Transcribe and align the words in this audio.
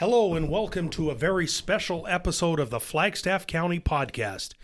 Hello, 0.00 0.34
and 0.34 0.48
welcome 0.48 0.88
to 0.88 1.10
a 1.10 1.14
very 1.14 1.46
special 1.46 2.06
episode 2.06 2.58
of 2.58 2.70
the 2.70 2.80
Flagstaff 2.80 3.46
County 3.46 3.78
Podcast. 3.78 4.54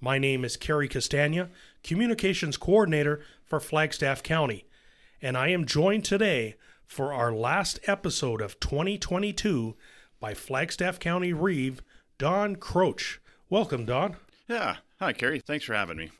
My 0.00 0.16
name 0.16 0.42
is 0.42 0.56
Cary 0.56 0.88
Castagna, 0.88 1.50
Communications 1.84 2.56
Coordinator 2.56 3.20
for 3.44 3.60
Flagstaff 3.60 4.22
County, 4.22 4.64
and 5.20 5.36
I 5.36 5.48
am 5.48 5.66
joined 5.66 6.06
today 6.06 6.54
for 6.86 7.12
our 7.12 7.30
last 7.30 7.78
episode 7.86 8.40
of 8.40 8.58
2022 8.58 9.76
by 10.18 10.32
Flagstaff 10.32 10.98
County 10.98 11.34
Reeve, 11.34 11.82
Don 12.16 12.56
Kroetch. 12.56 13.18
Welcome, 13.50 13.84
Don. 13.84 14.16
Yeah. 14.48 14.76
Hi, 14.98 15.12
Kerry. 15.12 15.40
Thanks 15.40 15.66
for 15.66 15.74
having 15.74 15.98
me. 15.98 16.10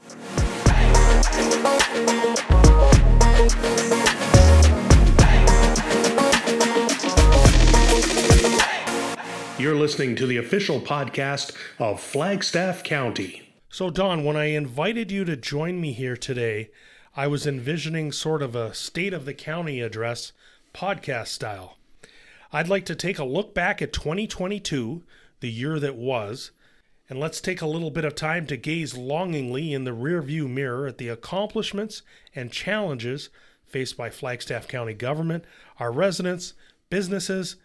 You're 9.59 9.75
listening 9.75 10.17
to 10.17 10.27
the 10.27 10.37
official 10.37 10.83
podcast 10.83 11.57
of 11.79 11.99
Flagstaff 11.99 12.85
County. 12.85 13.55
So, 13.71 13.89
Don, 13.89 14.23
when 14.23 14.37
I 14.37 14.51
invited 14.51 15.11
you 15.11 15.25
to 15.25 15.35
join 15.35 15.81
me 15.81 15.95
here 15.95 16.15
today, 16.15 16.71
I 17.17 17.27
was 17.29 17.47
envisioning 17.47 18.13
sort 18.13 18.43
of 18.43 18.55
a 18.55 18.75
state 18.75 19.15
of 19.15 19.25
the 19.25 19.33
county 19.33 19.81
address 19.81 20.33
podcast 20.75 21.29
style. 21.29 21.79
I'd 22.53 22.69
like 22.69 22.85
to 22.85 22.95
take 22.95 23.19
a 23.19 23.25
look 23.25 23.55
back 23.55 23.81
at 23.81 23.95
2022, 23.95 25.03
the 25.41 25.51
year 25.51 25.81
that 25.81 25.97
was, 25.97 26.51
and 27.09 27.19
let's 27.19 27.41
take 27.41 27.63
a 27.63 27.67
little 27.67 27.91
bit 27.91 28.05
of 28.05 28.15
time 28.15 28.47
to 28.49 28.59
gaze 28.59 28.95
longingly 28.95 29.73
in 29.73 29.85
the 29.85 29.93
rearview 29.93 30.47
mirror 30.51 30.87
at 30.87 30.99
the 30.99 31.09
accomplishments 31.09 32.03
and 32.35 32.53
challenges 32.53 33.31
faced 33.65 33.97
by 33.97 34.11
Flagstaff 34.11 34.69
County 34.69 34.93
government, 34.93 35.47
our 35.81 35.91
residents, 35.91 36.53
businesses, 36.91 37.57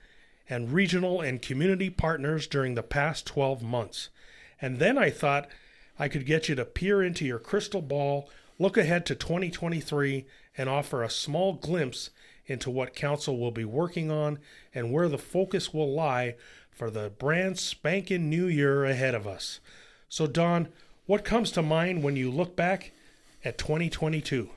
and 0.52 0.74
regional 0.74 1.22
and 1.22 1.42
community 1.42 1.90
partners 1.90 2.46
during 2.46 2.76
the 2.76 2.84
past 2.84 3.26
12 3.26 3.64
months. 3.64 4.10
And 4.62 4.80
then 4.80 4.98
I 4.98 5.10
thought 5.10 5.48
I 5.98 6.10
could 6.10 6.26
get 6.26 6.50
you 6.50 6.56
to 6.56 6.66
peer 6.66 7.02
into 7.02 7.26
your 7.26 7.40
crystal 7.40 7.82
ball, 7.82 8.30
look 8.60 8.76
ahead 8.76 9.06
to 9.06 9.16
2023, 9.16 10.26
and 10.58 10.68
offer 10.68 11.04
a 11.04 11.10
small 11.10 11.54
glimpse 11.54 12.10
into 12.46 12.70
what 12.70 12.94
Council 12.94 13.40
will 13.40 13.52
be 13.52 13.64
working 13.64 14.12
on 14.12 14.40
and 14.76 14.92
where 14.92 15.08
the 15.08 15.18
focus 15.18 15.74
will 15.74 15.94
lie 15.94 16.36
for 16.70 16.92
the 16.92 17.10
brand 17.10 17.58
spanking 17.58 18.30
new 18.30 18.48
year 18.48 18.84
ahead 18.84 19.16
of 19.16 19.26
us. 19.26 19.62
So, 20.10 20.28
Don, 20.28 20.68
what 21.06 21.24
comes 21.24 21.52
to 21.52 21.62
mind 21.62 22.04
when 22.04 22.18
you 22.18 22.30
look 22.30 22.58
back 22.58 22.92
at 23.46 23.58
2022? 23.58 24.50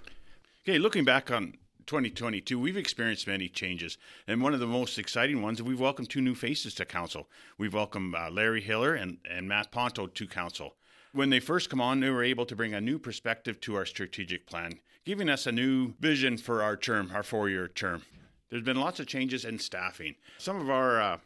Okay, 0.65 0.79
looking 0.79 1.05
back 1.05 1.31
on 1.31 1.55
2022, 1.87 2.59
we've 2.59 2.77
experienced 2.77 3.27
many 3.27 3.49
changes, 3.49 3.99
and 4.27 4.43
one 4.43 4.55
of 4.55 4.61
the 4.61 4.67
most 4.67 4.99
exciting 4.99 5.43
ones, 5.43 5.63
we've 5.63 5.81
welcomed 5.81 6.11
two 6.11 6.21
new 6.21 6.35
faces 6.35 6.75
to 6.75 6.85
council. 6.85 7.29
We've 7.59 7.75
welcomed 7.75 8.15
uh, 8.15 8.31
Larry 8.31 8.61
Hiller 8.61 8.95
and, 8.95 9.19
and 9.31 9.49
Matt 9.49 9.71
Ponto 9.71 10.07
to 10.07 10.27
council. 10.27 10.77
When 11.13 11.31
they 11.31 11.41
first 11.41 11.71
come 11.71 11.81
on, 11.81 12.01
they 12.01 12.11
were 12.11 12.25
able 12.25 12.47
to 12.47 12.57
bring 12.57 12.75
a 12.75 12.81
new 12.81 12.99
perspective 12.99 13.61
to 13.61 13.77
our 13.77 13.87
strategic 13.87 14.47
plan, 14.47 14.81
giving 15.05 15.29
us 15.29 15.47
a 15.47 15.53
new 15.53 15.95
vision 16.01 16.37
for 16.37 16.63
our 16.63 16.77
term, 16.77 17.11
our 17.15 17.23
four-year 17.23 17.69
term. 17.69 18.03
There's 18.51 18.65
been 18.65 18.81
lots 18.81 19.01
of 19.01 19.07
changes 19.07 19.45
in 19.45 19.59
staffing. 19.59 20.17
Some 20.39 20.61
of 20.61 20.71
our 20.71 21.01
uh, 21.01 21.19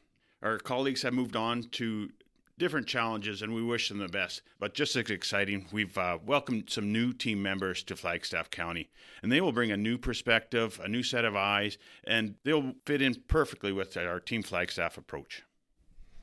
our 0.43 0.59
colleagues 0.59 1.03
have 1.03 1.15
moved 1.15 1.37
on 1.37 1.65
to 1.73 2.11
different 2.59 2.87
challenges, 2.87 3.43
and 3.43 3.55
we 3.55 3.63
wish 3.63 3.89
them 3.89 3.99
the 3.99 4.09
best. 4.09 4.43
But 4.59 4.75
just 4.75 4.97
as 4.97 5.11
exciting, 5.11 5.67
we've 5.73 5.97
uh, 5.97 6.19
welcomed 6.25 6.71
some 6.71 6.93
new 6.93 7.13
team 7.13 7.43
members 7.43 7.83
to 7.85 7.97
Flagstaff 7.97 8.51
County, 8.51 8.91
and 9.23 9.33
they 9.33 9.41
will 9.41 9.53
bring 9.53 9.71
a 9.71 9.77
new 9.77 9.97
perspective, 9.97 10.81
a 10.83 10.89
new 10.89 11.03
set 11.03 11.25
of 11.25 11.37
eyes, 11.37 11.79
and 12.05 12.35
they'll 12.45 12.75
fit 12.85 13.01
in 13.01 13.15
perfectly 13.29 13.73
with 13.73 13.97
our 13.97 14.21
Team 14.21 14.43
Flagstaff 14.43 14.99
approach. 14.99 15.43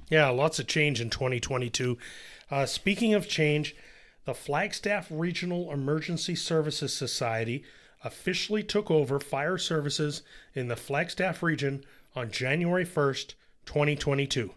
Yeah, 0.09 0.29
lots 0.29 0.59
of 0.59 0.67
change 0.67 1.01
in 1.01 1.09
2022. 1.09 1.97
Uh, 2.51 2.65
speaking 2.65 3.13
of 3.13 3.27
change, 3.27 3.75
the 4.25 4.35
Flagstaff 4.35 5.07
Regional 5.09 5.71
Emergency 5.71 6.35
Services 6.35 6.93
Society 6.93 7.63
officially 8.03 8.61
took 8.61 8.91
over 8.91 9.19
fire 9.19 9.57
services 9.57 10.21
in 10.53 10.67
the 10.67 10.75
Flagstaff 10.75 11.41
region 11.41 11.83
on 12.15 12.29
January 12.29 12.85
1st, 12.85 13.33
2022. 13.65 14.51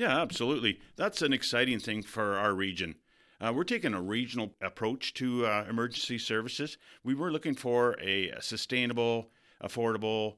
Yeah, 0.00 0.18
absolutely. 0.18 0.80
That's 0.96 1.20
an 1.20 1.34
exciting 1.34 1.78
thing 1.78 2.02
for 2.02 2.38
our 2.38 2.54
region. 2.54 2.94
Uh, 3.38 3.52
we're 3.54 3.64
taking 3.64 3.92
a 3.92 4.00
regional 4.00 4.54
approach 4.62 5.12
to 5.14 5.44
uh, 5.44 5.66
emergency 5.68 6.16
services. 6.16 6.78
We 7.04 7.14
were 7.14 7.30
looking 7.30 7.54
for 7.54 7.98
a, 8.00 8.30
a, 8.30 8.40
sustainable, 8.40 9.30
affordable, 9.62 10.36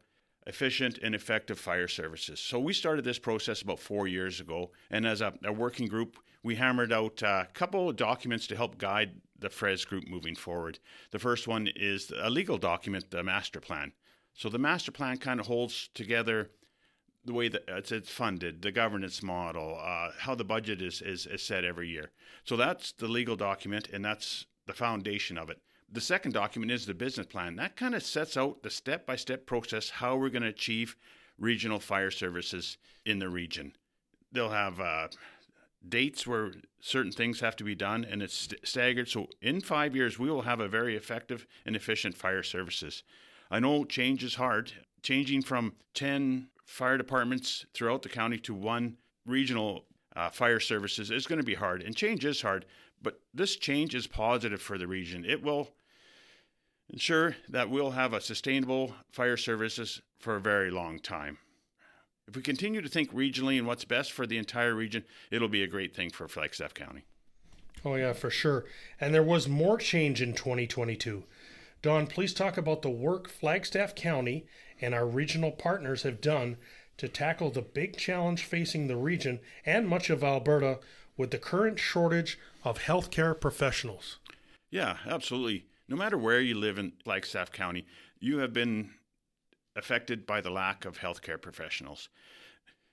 efficient, 0.48 0.98
and 0.98 1.14
effective 1.14 1.60
fire 1.60 1.86
services. 1.86 2.40
So 2.40 2.58
we 2.58 2.72
started 2.72 3.04
this 3.04 3.20
process 3.20 3.62
about 3.62 3.78
four 3.78 4.08
years 4.08 4.40
ago. 4.40 4.72
And 4.90 5.06
as 5.06 5.20
a, 5.20 5.32
a 5.44 5.52
working 5.52 5.86
group, 5.86 6.16
we 6.42 6.56
hammered 6.56 6.92
out 6.92 7.22
a 7.22 7.46
couple 7.54 7.88
of 7.88 7.94
documents 7.94 8.48
to 8.48 8.56
help 8.56 8.78
guide 8.78 9.12
the 9.38 9.48
FRES 9.48 9.84
group 9.84 10.08
moving 10.08 10.34
forward. 10.34 10.80
The 11.12 11.20
first 11.20 11.46
one 11.46 11.68
is 11.76 12.10
a 12.20 12.30
legal 12.30 12.58
document, 12.58 13.12
the 13.12 13.22
master 13.22 13.60
plan. 13.60 13.92
So 14.34 14.48
the 14.48 14.58
master 14.58 14.90
plan 14.90 15.18
kind 15.18 15.38
of 15.38 15.46
holds 15.46 15.88
together 15.94 16.50
the 17.24 17.32
way 17.32 17.48
that 17.48 17.64
it's, 17.68 17.92
it's 17.92 18.10
funded, 18.10 18.62
the 18.62 18.72
governance 18.72 19.22
model, 19.22 19.78
uh, 19.80 20.10
how 20.18 20.34
the 20.34 20.44
budget 20.44 20.82
is, 20.82 21.00
is, 21.00 21.26
is 21.26 21.42
set 21.42 21.64
every 21.64 21.88
year. 21.88 22.10
So 22.44 22.56
that's 22.56 22.92
the 22.92 23.08
legal 23.08 23.36
document, 23.36 23.88
and 23.92 24.04
that's 24.04 24.46
the 24.66 24.72
foundation 24.72 25.38
of 25.38 25.50
it. 25.50 25.60
The 25.90 26.00
second 26.00 26.32
document 26.32 26.72
is 26.72 26.86
the 26.86 26.94
business 26.94 27.26
plan. 27.26 27.56
That 27.56 27.76
kind 27.76 27.94
of 27.94 28.02
sets 28.02 28.36
out 28.36 28.62
the 28.62 28.70
step 28.70 29.06
by 29.06 29.16
step 29.16 29.46
process 29.46 29.90
how 29.90 30.16
we're 30.16 30.30
going 30.30 30.42
to 30.42 30.48
achieve 30.48 30.96
regional 31.38 31.78
fire 31.78 32.10
services 32.10 32.78
in 33.04 33.18
the 33.18 33.28
region. 33.28 33.76
They'll 34.32 34.50
have 34.50 34.80
uh, 34.80 35.08
dates 35.86 36.26
where 36.26 36.52
certain 36.80 37.12
things 37.12 37.40
have 37.40 37.56
to 37.56 37.64
be 37.64 37.74
done, 37.74 38.04
and 38.04 38.22
it's 38.22 38.34
st- 38.34 38.66
staggered. 38.66 39.08
So 39.08 39.28
in 39.40 39.60
five 39.60 39.94
years, 39.94 40.18
we 40.18 40.30
will 40.30 40.42
have 40.42 40.60
a 40.60 40.68
very 40.68 40.96
effective 40.96 41.46
and 41.66 41.76
efficient 41.76 42.16
fire 42.16 42.42
services. 42.42 43.02
I 43.50 43.60
know 43.60 43.84
change 43.84 44.24
is 44.24 44.36
hard. 44.36 44.72
Changing 45.02 45.42
from 45.42 45.74
10 45.94 46.48
fire 46.64 46.96
departments 46.96 47.66
throughout 47.74 48.02
the 48.02 48.08
county 48.08 48.38
to 48.38 48.54
one 48.54 48.96
regional 49.26 49.84
uh, 50.14 50.30
fire 50.30 50.60
services 50.60 51.10
is 51.10 51.26
going 51.26 51.40
to 51.40 51.44
be 51.44 51.54
hard, 51.54 51.82
and 51.82 51.96
change 51.96 52.24
is 52.24 52.42
hard. 52.42 52.66
But 53.00 53.20
this 53.34 53.56
change 53.56 53.94
is 53.94 54.06
positive 54.06 54.62
for 54.62 54.78
the 54.78 54.86
region. 54.86 55.24
It 55.24 55.42
will 55.42 55.70
ensure 56.88 57.36
that 57.48 57.70
we'll 57.70 57.92
have 57.92 58.12
a 58.12 58.20
sustainable 58.20 58.94
fire 59.10 59.36
services 59.36 60.02
for 60.18 60.36
a 60.36 60.40
very 60.40 60.70
long 60.70 60.98
time. 60.98 61.38
If 62.28 62.36
we 62.36 62.42
continue 62.42 62.80
to 62.80 62.88
think 62.88 63.12
regionally 63.12 63.58
and 63.58 63.66
what's 63.66 63.84
best 63.84 64.12
for 64.12 64.26
the 64.26 64.38
entire 64.38 64.74
region, 64.74 65.04
it'll 65.30 65.48
be 65.48 65.62
a 65.62 65.66
great 65.66 65.96
thing 65.96 66.10
for 66.10 66.28
Flagstaff 66.28 66.74
County. 66.74 67.04
Oh, 67.84 67.96
yeah, 67.96 68.12
for 68.12 68.30
sure. 68.30 68.64
And 69.00 69.12
there 69.12 69.24
was 69.24 69.48
more 69.48 69.76
change 69.76 70.22
in 70.22 70.34
2022. 70.34 71.24
Don, 71.82 72.06
please 72.06 72.32
talk 72.32 72.56
about 72.56 72.82
the 72.82 72.90
work 72.90 73.28
Flagstaff 73.28 73.96
County 73.96 74.46
and 74.82 74.94
our 74.94 75.06
regional 75.06 75.52
partners 75.52 76.02
have 76.02 76.20
done 76.20 76.56
to 76.98 77.08
tackle 77.08 77.50
the 77.50 77.62
big 77.62 77.96
challenge 77.96 78.44
facing 78.44 78.86
the 78.86 78.96
region 78.96 79.40
and 79.64 79.88
much 79.88 80.10
of 80.10 80.22
Alberta 80.22 80.80
with 81.16 81.30
the 81.30 81.38
current 81.38 81.78
shortage 81.78 82.38
of 82.64 82.80
healthcare 82.80 83.38
professionals. 83.38 84.18
Yeah, 84.70 84.98
absolutely. 85.06 85.66
No 85.88 85.96
matter 85.96 86.18
where 86.18 86.40
you 86.40 86.54
live 86.54 86.78
in 86.78 86.92
Flagstaff 87.04 87.52
County, 87.52 87.86
you 88.18 88.38
have 88.38 88.52
been 88.52 88.90
affected 89.76 90.26
by 90.26 90.40
the 90.40 90.50
lack 90.50 90.84
of 90.84 90.98
healthcare 90.98 91.40
professionals. 91.40 92.08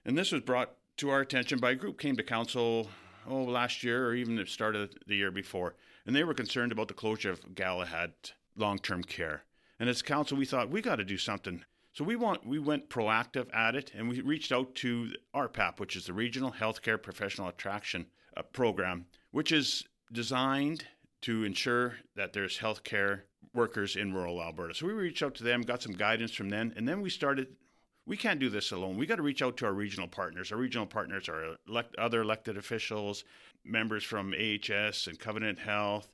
And 0.06 0.18
this 0.18 0.32
was 0.32 0.42
brought 0.42 0.74
to 0.98 1.10
our 1.10 1.22
attention 1.22 1.60
by 1.60 1.72
a 1.72 1.76
group 1.76 2.00
came 2.00 2.16
to 2.18 2.24
council 2.24 2.90
oh 3.28 3.44
last 3.44 3.84
year 3.84 4.08
or 4.08 4.16
even 4.16 4.36
the 4.36 4.46
start 4.46 4.76
of 4.76 4.92
the 5.08 5.16
year 5.16 5.32
before, 5.32 5.76
and 6.06 6.16
they 6.16 6.24
were 6.24 6.34
concerned 6.34 6.72
about 6.72 6.88
the 6.88 6.94
closure 6.94 7.32
of 7.32 7.56
Galahad 7.56 8.14
long-term 8.56 9.04
care. 9.04 9.44
And 9.80 9.90
as 9.90 10.02
council, 10.02 10.38
we 10.38 10.46
thought 10.46 10.70
we 10.70 10.82
got 10.82 10.98
to 10.98 11.06
do 11.06 11.18
something. 11.18 11.64
So 12.00 12.06
we 12.06 12.16
want 12.16 12.46
we 12.48 12.60
went 12.60 12.88
proactive 12.90 13.54
at 13.54 13.76
it, 13.76 13.92
and 13.94 14.08
we 14.08 14.22
reached 14.22 14.54
out 14.54 14.74
to 14.76 15.12
RPAP, 15.36 15.82
which 15.82 15.98
is 15.98 16.06
the 16.06 16.14
Regional 16.14 16.50
Healthcare 16.50 17.04
Professional 17.04 17.50
Attraction 17.50 18.06
uh, 18.38 18.42
Program, 18.42 19.06
which 19.32 19.52
is 19.52 19.84
designed 20.14 20.86
to 21.24 21.44
ensure 21.44 21.96
that 22.16 22.32
there's 22.32 22.58
healthcare 22.58 23.24
workers 23.54 23.98
in 23.98 24.14
rural 24.14 24.42
Alberta. 24.42 24.76
So 24.76 24.86
we 24.86 24.94
reached 24.94 25.22
out 25.22 25.36
to 25.36 25.44
them, 25.44 25.62
got 25.62 25.82
some 25.82 25.92
guidance 25.92 26.32
from 26.32 26.48
them, 26.48 26.72
and 26.78 26.88
then 26.88 27.02
we 27.02 27.10
started. 27.10 27.58
We 28.06 28.16
can't 28.16 28.40
do 28.40 28.50
this 28.50 28.72
alone. 28.72 28.96
We 28.96 29.06
got 29.06 29.18
to 29.18 29.22
reach 29.22 29.42
out 29.42 29.58
to 29.58 29.66
our 29.66 29.74
regional 29.74 30.08
partners. 30.08 30.54
Our 30.54 30.58
regional 30.58 30.86
partners 30.86 31.28
are 31.28 31.58
elect, 31.68 31.98
other 31.98 32.22
elected 32.22 32.56
officials, 32.58 33.26
members 33.66 34.06
from 34.06 34.34
AHS 34.34 35.08
and 35.08 35.20
Covenant 35.20 35.60
Health, 35.60 36.14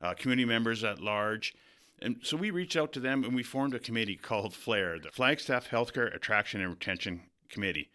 uh, 0.00 0.14
community 0.14 0.46
members 0.46 0.82
at 0.82 0.98
large, 0.98 1.54
and 2.00 2.16
so 2.22 2.36
we 2.36 2.50
reached 2.50 2.76
out 2.76 2.92
to 2.92 3.00
them 3.00 3.24
and 3.24 3.34
we 3.34 3.42
formed 3.42 3.74
a 3.74 3.78
committee 3.78 4.16
called 4.16 4.54
FLARE, 4.54 4.98
the 5.00 5.10
Flagstaff 5.10 5.70
Healthcare 5.70 6.14
Attraction 6.14 6.60
and 6.60 6.70
Retention 6.70 7.22
Committee. 7.48 7.90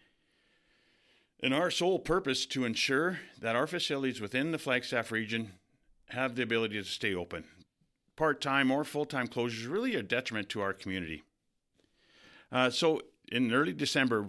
And 1.44 1.54
our 1.54 1.72
sole 1.72 2.00
purpose 2.00 2.46
to 2.48 2.66
ensure 2.66 3.20
that 3.40 3.56
our 3.56 3.68
facilities 3.68 4.22
within 4.22 4.52
the 4.52 4.60
Flagstaff 4.60 5.12
region 5.12 5.54
have 6.10 6.36
the 6.36 6.44
ability 6.44 6.82
to 6.82 6.88
stay 6.88 7.16
open. 7.16 7.46
Part 8.16 8.42
time 8.42 8.72
or 8.72 8.84
full 8.84 9.06
time 9.06 9.28
closures 9.28 9.72
really 9.72 9.96
are 9.96 10.02
detriment 10.02 10.50
to 10.50 10.62
our 10.62 10.74
community. 10.74 11.24
Uh, 12.52 12.70
so 12.70 13.02
in 13.32 13.52
early 13.52 13.74
December, 13.74 14.28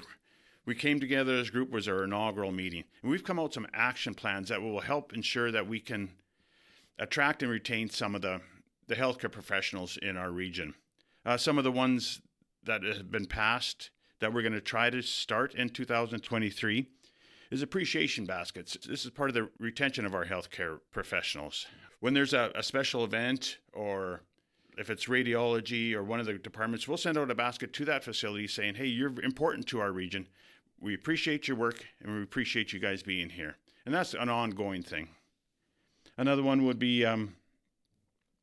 we 0.64 0.74
came 0.74 1.00
together 1.00 1.34
as 1.34 1.48
a 1.48 1.52
group 1.52 1.70
was 1.70 1.88
our 1.88 2.04
inaugural 2.04 2.52
meeting 2.52 2.84
and 3.02 3.10
we've 3.10 3.24
come 3.24 3.38
out 3.38 3.52
some 3.54 3.66
action 3.74 4.14
plans 4.14 4.48
that 4.48 4.62
will 4.62 4.80
help 4.80 5.12
ensure 5.12 5.50
that 5.50 5.66
we 5.66 5.80
can 5.80 6.10
attract 6.98 7.42
and 7.42 7.50
retain 7.50 7.90
some 7.90 8.14
of 8.14 8.22
the, 8.22 8.40
the 8.86 8.96
healthcare 8.96 9.30
professionals 9.30 9.96
in 10.02 10.16
our 10.16 10.30
region 10.30 10.74
uh, 11.24 11.36
some 11.36 11.58
of 11.58 11.64
the 11.64 11.72
ones 11.72 12.20
that 12.64 12.82
have 12.82 13.10
been 13.10 13.26
passed 13.26 13.90
that 14.20 14.32
we're 14.32 14.42
going 14.42 14.52
to 14.52 14.60
try 14.60 14.90
to 14.90 15.02
start 15.02 15.54
in 15.54 15.68
2023 15.68 16.86
is 17.50 17.62
appreciation 17.62 18.24
baskets 18.24 18.76
this 18.88 19.04
is 19.04 19.10
part 19.10 19.30
of 19.30 19.34
the 19.34 19.48
retention 19.58 20.04
of 20.04 20.14
our 20.14 20.24
healthcare 20.24 20.78
professionals 20.90 21.66
when 22.00 22.14
there's 22.14 22.34
a, 22.34 22.50
a 22.54 22.62
special 22.62 23.04
event 23.04 23.58
or 23.72 24.22
if 24.78 24.90
it's 24.90 25.06
radiology 25.06 25.94
or 25.94 26.02
one 26.02 26.20
of 26.20 26.26
the 26.26 26.34
departments, 26.34 26.88
we'll 26.88 26.96
send 26.96 27.18
out 27.18 27.30
a 27.30 27.34
basket 27.34 27.72
to 27.74 27.84
that 27.84 28.04
facility 28.04 28.46
saying, 28.46 28.74
hey, 28.74 28.86
you're 28.86 29.20
important 29.22 29.66
to 29.68 29.80
our 29.80 29.92
region. 29.92 30.26
We 30.80 30.94
appreciate 30.94 31.46
your 31.46 31.56
work 31.56 31.84
and 32.00 32.14
we 32.14 32.22
appreciate 32.22 32.72
you 32.72 32.80
guys 32.80 33.02
being 33.02 33.30
here. 33.30 33.56
And 33.84 33.94
that's 33.94 34.14
an 34.14 34.28
ongoing 34.28 34.82
thing. 34.82 35.08
Another 36.16 36.42
one 36.42 36.64
would 36.66 36.78
be 36.78 37.04
um, 37.04 37.36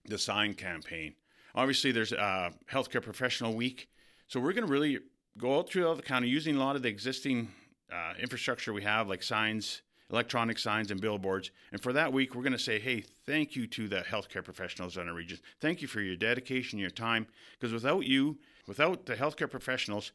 the 0.09 0.17
sign 0.17 0.53
campaign. 0.53 1.15
Obviously, 1.56 1.91
there's 1.91 2.11
a 2.11 2.51
Healthcare 2.71 3.01
Professional 3.01 3.53
Week. 3.53 3.89
So 4.27 4.39
we're 4.39 4.53
going 4.53 4.67
to 4.67 4.71
really 4.71 5.00
go 5.38 5.57
out 5.57 5.69
throughout 5.69 5.97
the 5.97 6.03
county 6.03 6.27
using 6.27 6.56
a 6.56 6.59
lot 6.59 6.75
of 6.75 6.83
the 6.83 6.89
existing 6.89 7.50
uh, 7.91 8.13
infrastructure 8.19 8.73
we 8.73 8.83
have, 8.83 9.07
like 9.07 9.23
signs, 9.23 9.81
electronic 10.11 10.59
signs 10.59 10.91
and 10.91 11.01
billboards. 11.01 11.51
And 11.71 11.81
for 11.81 11.94
that 11.94 12.13
week, 12.13 12.35
we're 12.35 12.44
going 12.44 12.53
to 12.53 12.59
say, 12.59 12.79
hey, 12.79 13.03
thank 13.25 13.56
you 13.56 13.67
to 13.67 13.88
the 13.88 14.01
healthcare 14.01 14.44
professionals 14.44 14.97
in 14.97 15.07
our 15.07 15.13
region. 15.13 15.39
Thank 15.59 15.81
you 15.81 15.88
for 15.88 16.01
your 16.01 16.15
dedication, 16.15 16.79
your 16.79 16.89
time, 16.89 17.27
because 17.59 17.73
without 17.73 18.06
you, 18.06 18.38
without 18.67 19.06
the 19.06 19.15
healthcare 19.15 19.50
professionals, 19.50 20.11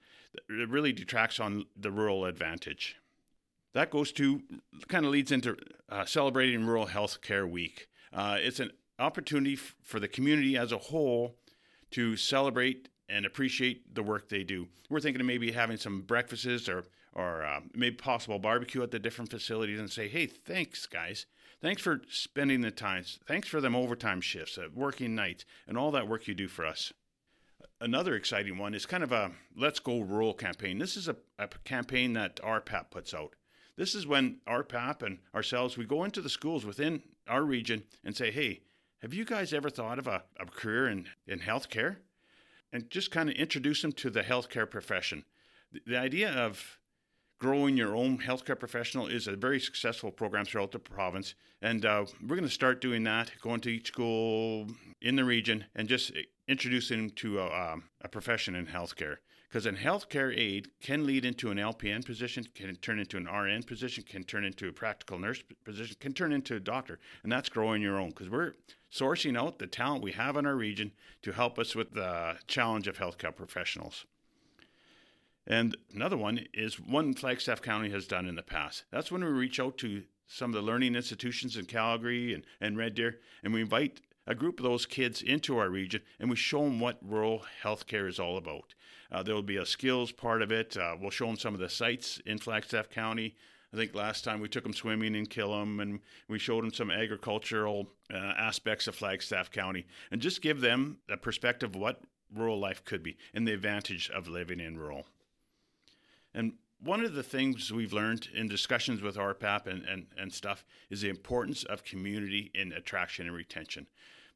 it 0.48 0.68
really 0.68 0.92
detracts 0.92 1.40
on 1.40 1.66
the 1.76 1.90
rural 1.90 2.24
advantage. 2.24 2.96
That 3.72 3.90
goes 3.90 4.12
to 4.12 4.40
kind 4.86 5.04
of 5.04 5.10
leads 5.10 5.32
into 5.32 5.56
uh, 5.88 6.04
celebrating 6.04 6.64
Rural 6.64 6.86
Healthcare 6.86 7.48
Week. 7.48 7.88
Uh, 8.12 8.36
it's 8.40 8.60
an 8.60 8.70
opportunity 8.98 9.54
f- 9.54 9.74
for 9.82 10.00
the 10.00 10.08
community 10.08 10.56
as 10.56 10.72
a 10.72 10.78
whole 10.78 11.36
to 11.92 12.16
celebrate 12.16 12.88
and 13.08 13.26
appreciate 13.26 13.94
the 13.94 14.02
work 14.02 14.28
they 14.28 14.44
do. 14.44 14.68
We're 14.88 15.00
thinking 15.00 15.20
of 15.20 15.26
maybe 15.26 15.52
having 15.52 15.76
some 15.76 16.02
breakfasts 16.02 16.68
or 16.68 16.84
or 17.14 17.44
uh, 17.44 17.60
maybe 17.72 17.94
possible 17.94 18.40
barbecue 18.40 18.82
at 18.82 18.90
the 18.90 18.98
different 18.98 19.30
facilities 19.30 19.78
and 19.78 19.88
say, 19.88 20.08
hey, 20.08 20.26
thanks, 20.26 20.84
guys. 20.86 21.26
Thanks 21.62 21.80
for 21.80 22.02
spending 22.08 22.60
the 22.60 22.72
time. 22.72 23.04
Thanks 23.24 23.46
for 23.46 23.60
them 23.60 23.76
overtime 23.76 24.20
shifts, 24.20 24.58
uh, 24.58 24.66
working 24.74 25.14
nights, 25.14 25.44
and 25.68 25.78
all 25.78 25.92
that 25.92 26.08
work 26.08 26.26
you 26.26 26.34
do 26.34 26.48
for 26.48 26.66
us. 26.66 26.92
Another 27.80 28.14
exciting 28.16 28.58
one 28.58 28.74
is 28.74 28.84
kind 28.84 29.04
of 29.04 29.12
a 29.12 29.30
Let's 29.56 29.78
Go 29.78 30.00
Rural 30.00 30.34
campaign. 30.34 30.78
This 30.78 30.96
is 30.96 31.06
a, 31.06 31.16
a 31.38 31.48
campaign 31.64 32.14
that 32.14 32.40
RPAP 32.42 32.90
puts 32.90 33.14
out. 33.14 33.34
This 33.76 33.94
is 33.94 34.06
when 34.06 34.38
RPAP 34.46 35.02
and 35.02 35.18
ourselves, 35.34 35.76
we 35.76 35.84
go 35.84 36.04
into 36.04 36.20
the 36.20 36.28
schools 36.28 36.64
within 36.64 37.02
our 37.28 37.42
region 37.44 37.84
and 38.04 38.16
say, 38.16 38.30
hey, 38.30 38.60
have 39.04 39.12
you 39.12 39.26
guys 39.26 39.52
ever 39.52 39.68
thought 39.68 39.98
of 39.98 40.06
a, 40.06 40.22
a 40.40 40.46
career 40.46 40.88
in, 40.88 41.04
in 41.26 41.38
healthcare? 41.38 41.96
And 42.72 42.88
just 42.88 43.10
kind 43.10 43.28
of 43.28 43.36
introduce 43.36 43.82
them 43.82 43.92
to 43.92 44.08
the 44.08 44.22
healthcare 44.22 44.68
profession. 44.68 45.26
The, 45.72 45.80
the 45.88 45.98
idea 45.98 46.32
of 46.32 46.78
growing 47.38 47.76
your 47.76 47.94
own 47.94 48.16
healthcare 48.16 48.58
professional 48.58 49.06
is 49.06 49.28
a 49.28 49.36
very 49.36 49.60
successful 49.60 50.10
program 50.10 50.46
throughout 50.46 50.72
the 50.72 50.78
province. 50.78 51.34
And 51.60 51.84
uh, 51.84 52.06
we're 52.22 52.36
going 52.36 52.48
to 52.48 52.54
start 52.54 52.80
doing 52.80 53.04
that, 53.04 53.30
going 53.42 53.60
to 53.60 53.68
each 53.68 53.88
school 53.88 54.68
in 55.02 55.16
the 55.16 55.24
region 55.24 55.66
and 55.74 55.86
just 55.86 56.10
introducing 56.48 56.96
them 56.96 57.10
to 57.10 57.40
a, 57.40 57.72
um, 57.72 57.84
a 58.00 58.08
profession 58.08 58.54
in 58.54 58.66
healthcare. 58.66 59.16
Because 59.48 59.66
in 59.66 59.76
healthcare 59.76 60.36
aid 60.36 60.68
can 60.80 61.06
lead 61.06 61.24
into 61.24 61.50
an 61.50 61.58
LPN 61.58 62.04
position, 62.04 62.46
can 62.54 62.74
turn 62.76 62.98
into 62.98 63.16
an 63.16 63.26
RN 63.26 63.62
position, 63.62 64.02
can 64.02 64.24
turn 64.24 64.44
into 64.44 64.68
a 64.68 64.72
practical 64.72 65.18
nurse 65.18 65.42
position, 65.64 65.96
can 66.00 66.12
turn 66.12 66.32
into 66.32 66.56
a 66.56 66.60
doctor. 66.60 66.98
And 67.22 67.30
that's 67.30 67.48
growing 67.48 67.80
your 67.80 67.98
own 67.98 68.08
because 68.08 68.28
we're 68.28 68.54
sourcing 68.92 69.38
out 69.38 69.58
the 69.58 69.66
talent 69.66 70.02
we 70.02 70.12
have 70.12 70.36
in 70.36 70.46
our 70.46 70.56
region 70.56 70.92
to 71.22 71.32
help 71.32 71.58
us 71.58 71.74
with 71.74 71.92
the 71.92 72.36
challenge 72.46 72.88
of 72.88 72.98
healthcare 72.98 73.34
professionals. 73.34 74.06
And 75.46 75.76
another 75.94 76.16
one 76.16 76.46
is 76.54 76.80
one 76.80 77.14
Flagstaff 77.14 77.60
County 77.60 77.90
has 77.90 78.06
done 78.06 78.26
in 78.26 78.34
the 78.34 78.42
past. 78.42 78.84
That's 78.90 79.12
when 79.12 79.22
we 79.22 79.30
reach 79.30 79.60
out 79.60 79.78
to 79.78 80.02
some 80.26 80.50
of 80.50 80.54
the 80.54 80.62
learning 80.62 80.94
institutions 80.94 81.56
in 81.56 81.66
Calgary 81.66 82.32
and, 82.32 82.44
and 82.60 82.78
Red 82.78 82.94
Deer, 82.94 83.20
and 83.42 83.52
we 83.52 83.60
invite 83.60 84.00
a 84.26 84.34
group 84.34 84.58
of 84.58 84.64
those 84.64 84.86
kids 84.86 85.20
into 85.20 85.58
our 85.58 85.68
region 85.68 86.00
and 86.18 86.30
we 86.30 86.36
show 86.36 86.62
them 86.62 86.80
what 86.80 86.98
rural 87.02 87.44
healthcare 87.62 88.08
is 88.08 88.18
all 88.18 88.38
about. 88.38 88.74
Uh, 89.14 89.22
there 89.22 89.34
will 89.34 89.42
be 89.42 89.58
a 89.58 89.66
skills 89.66 90.10
part 90.10 90.42
of 90.42 90.50
it. 90.50 90.76
Uh, 90.76 90.96
we'll 91.00 91.08
show 91.08 91.26
them 91.26 91.36
some 91.36 91.54
of 91.54 91.60
the 91.60 91.68
sites 91.68 92.20
in 92.26 92.36
Flagstaff 92.36 92.90
County. 92.90 93.36
I 93.72 93.76
think 93.76 93.94
last 93.94 94.24
time 94.24 94.40
we 94.40 94.48
took 94.48 94.64
them 94.64 94.74
swimming 94.74 95.14
in 95.14 95.26
Killam 95.26 95.80
and 95.80 96.00
we 96.28 96.40
showed 96.40 96.64
them 96.64 96.72
some 96.72 96.90
agricultural 96.90 97.88
uh, 98.12 98.16
aspects 98.16 98.88
of 98.88 98.96
Flagstaff 98.96 99.52
County 99.52 99.86
and 100.10 100.20
just 100.20 100.42
give 100.42 100.60
them 100.60 100.98
a 101.08 101.16
perspective 101.16 101.70
of 101.70 101.80
what 101.80 102.00
rural 102.34 102.58
life 102.58 102.84
could 102.84 103.04
be 103.04 103.16
and 103.32 103.46
the 103.46 103.52
advantage 103.52 104.10
of 104.10 104.26
living 104.26 104.58
in 104.58 104.76
rural. 104.76 105.06
And 106.34 106.54
one 106.80 107.04
of 107.04 107.14
the 107.14 107.22
things 107.22 107.72
we've 107.72 107.92
learned 107.92 108.28
in 108.34 108.48
discussions 108.48 109.00
with 109.00 109.16
RPAP 109.16 109.68
and, 109.68 109.84
and, 109.84 110.06
and 110.18 110.32
stuff 110.32 110.64
is 110.90 111.02
the 111.02 111.08
importance 111.08 111.62
of 111.62 111.84
community 111.84 112.50
in 112.52 112.72
attraction 112.72 113.28
and 113.28 113.36
retention. 113.36 113.86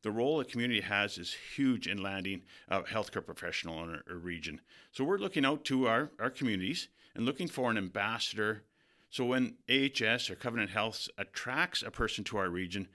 The 0.02 0.10
role 0.10 0.40
a 0.40 0.44
community 0.44 0.80
has 0.80 1.18
is 1.18 1.34
huge 1.56 1.86
in 1.86 2.02
landing 2.02 2.42
a 2.68 2.82
healthcare 2.82 3.24
professional 3.24 3.82
in 3.82 4.00
a, 4.08 4.12
a 4.12 4.16
region. 4.16 4.60
So 4.92 5.04
we're 5.04 5.18
looking 5.18 5.44
out 5.44 5.64
to 5.66 5.88
our, 5.88 6.10
our 6.20 6.30
communities 6.30 6.88
and 7.14 7.26
looking 7.26 7.48
for 7.48 7.70
an 7.70 7.78
ambassador. 7.78 8.62
So 9.10 9.24
when 9.24 9.56
AHS 9.68 10.30
or 10.30 10.36
Covenant 10.36 10.70
Health 10.70 11.08
attracts 11.18 11.82
a 11.82 11.90
person 11.90 12.22
to 12.24 12.38
our 12.38 12.48
region, 12.48 12.88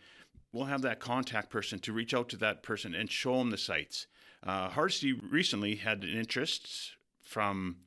we'll 0.53 0.65
have 0.65 0.81
that 0.83 0.99
contact 0.99 1.49
person 1.49 1.79
to 1.79 1.91
reach 1.91 2.13
out 2.13 2.29
to 2.29 2.37
that 2.37 2.63
person 2.63 2.95
and 2.95 3.11
show 3.11 3.37
them 3.37 3.49
the 3.49 3.57
sites. 3.57 4.07
Uh, 4.45 4.69
Hardisty 4.69 5.19
recently 5.29 5.75
had 5.75 6.03
an 6.03 6.17
interest 6.17 6.91
from 7.21 7.77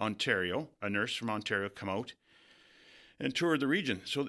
Ontario, 0.00 0.68
a 0.80 0.88
nurse 0.88 1.14
from 1.14 1.30
Ontario, 1.30 1.68
come 1.68 1.88
out 1.88 2.14
and 3.20 3.34
tour 3.34 3.58
the 3.58 3.66
region. 3.66 4.02
So 4.04 4.28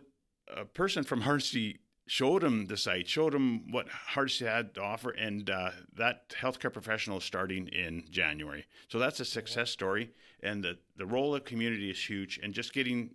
a 0.53 0.65
person 0.65 1.03
from 1.03 1.21
Hardisty 1.21 1.77
showed 2.09 2.43
him 2.43 2.65
the 2.65 2.75
site, 2.75 3.07
showed 3.07 3.35
him 3.35 3.71
what 3.71 3.87
Hardisty 3.87 4.47
had 4.47 4.73
to 4.73 4.81
offer, 4.81 5.11
and 5.11 5.47
uh, 5.47 5.69
that 5.95 6.29
healthcare 6.29 6.73
professional 6.73 7.19
is 7.19 7.23
starting 7.23 7.67
in 7.67 8.03
January. 8.09 8.65
So 8.87 8.97
that's 8.97 9.19
a 9.19 9.25
success 9.25 9.69
story, 9.69 10.09
and 10.41 10.63
the, 10.63 10.79
the 10.97 11.05
role 11.05 11.35
of 11.35 11.45
community 11.45 11.91
is 11.91 12.03
huge, 12.03 12.39
and 12.41 12.51
just 12.51 12.73
getting 12.73 13.11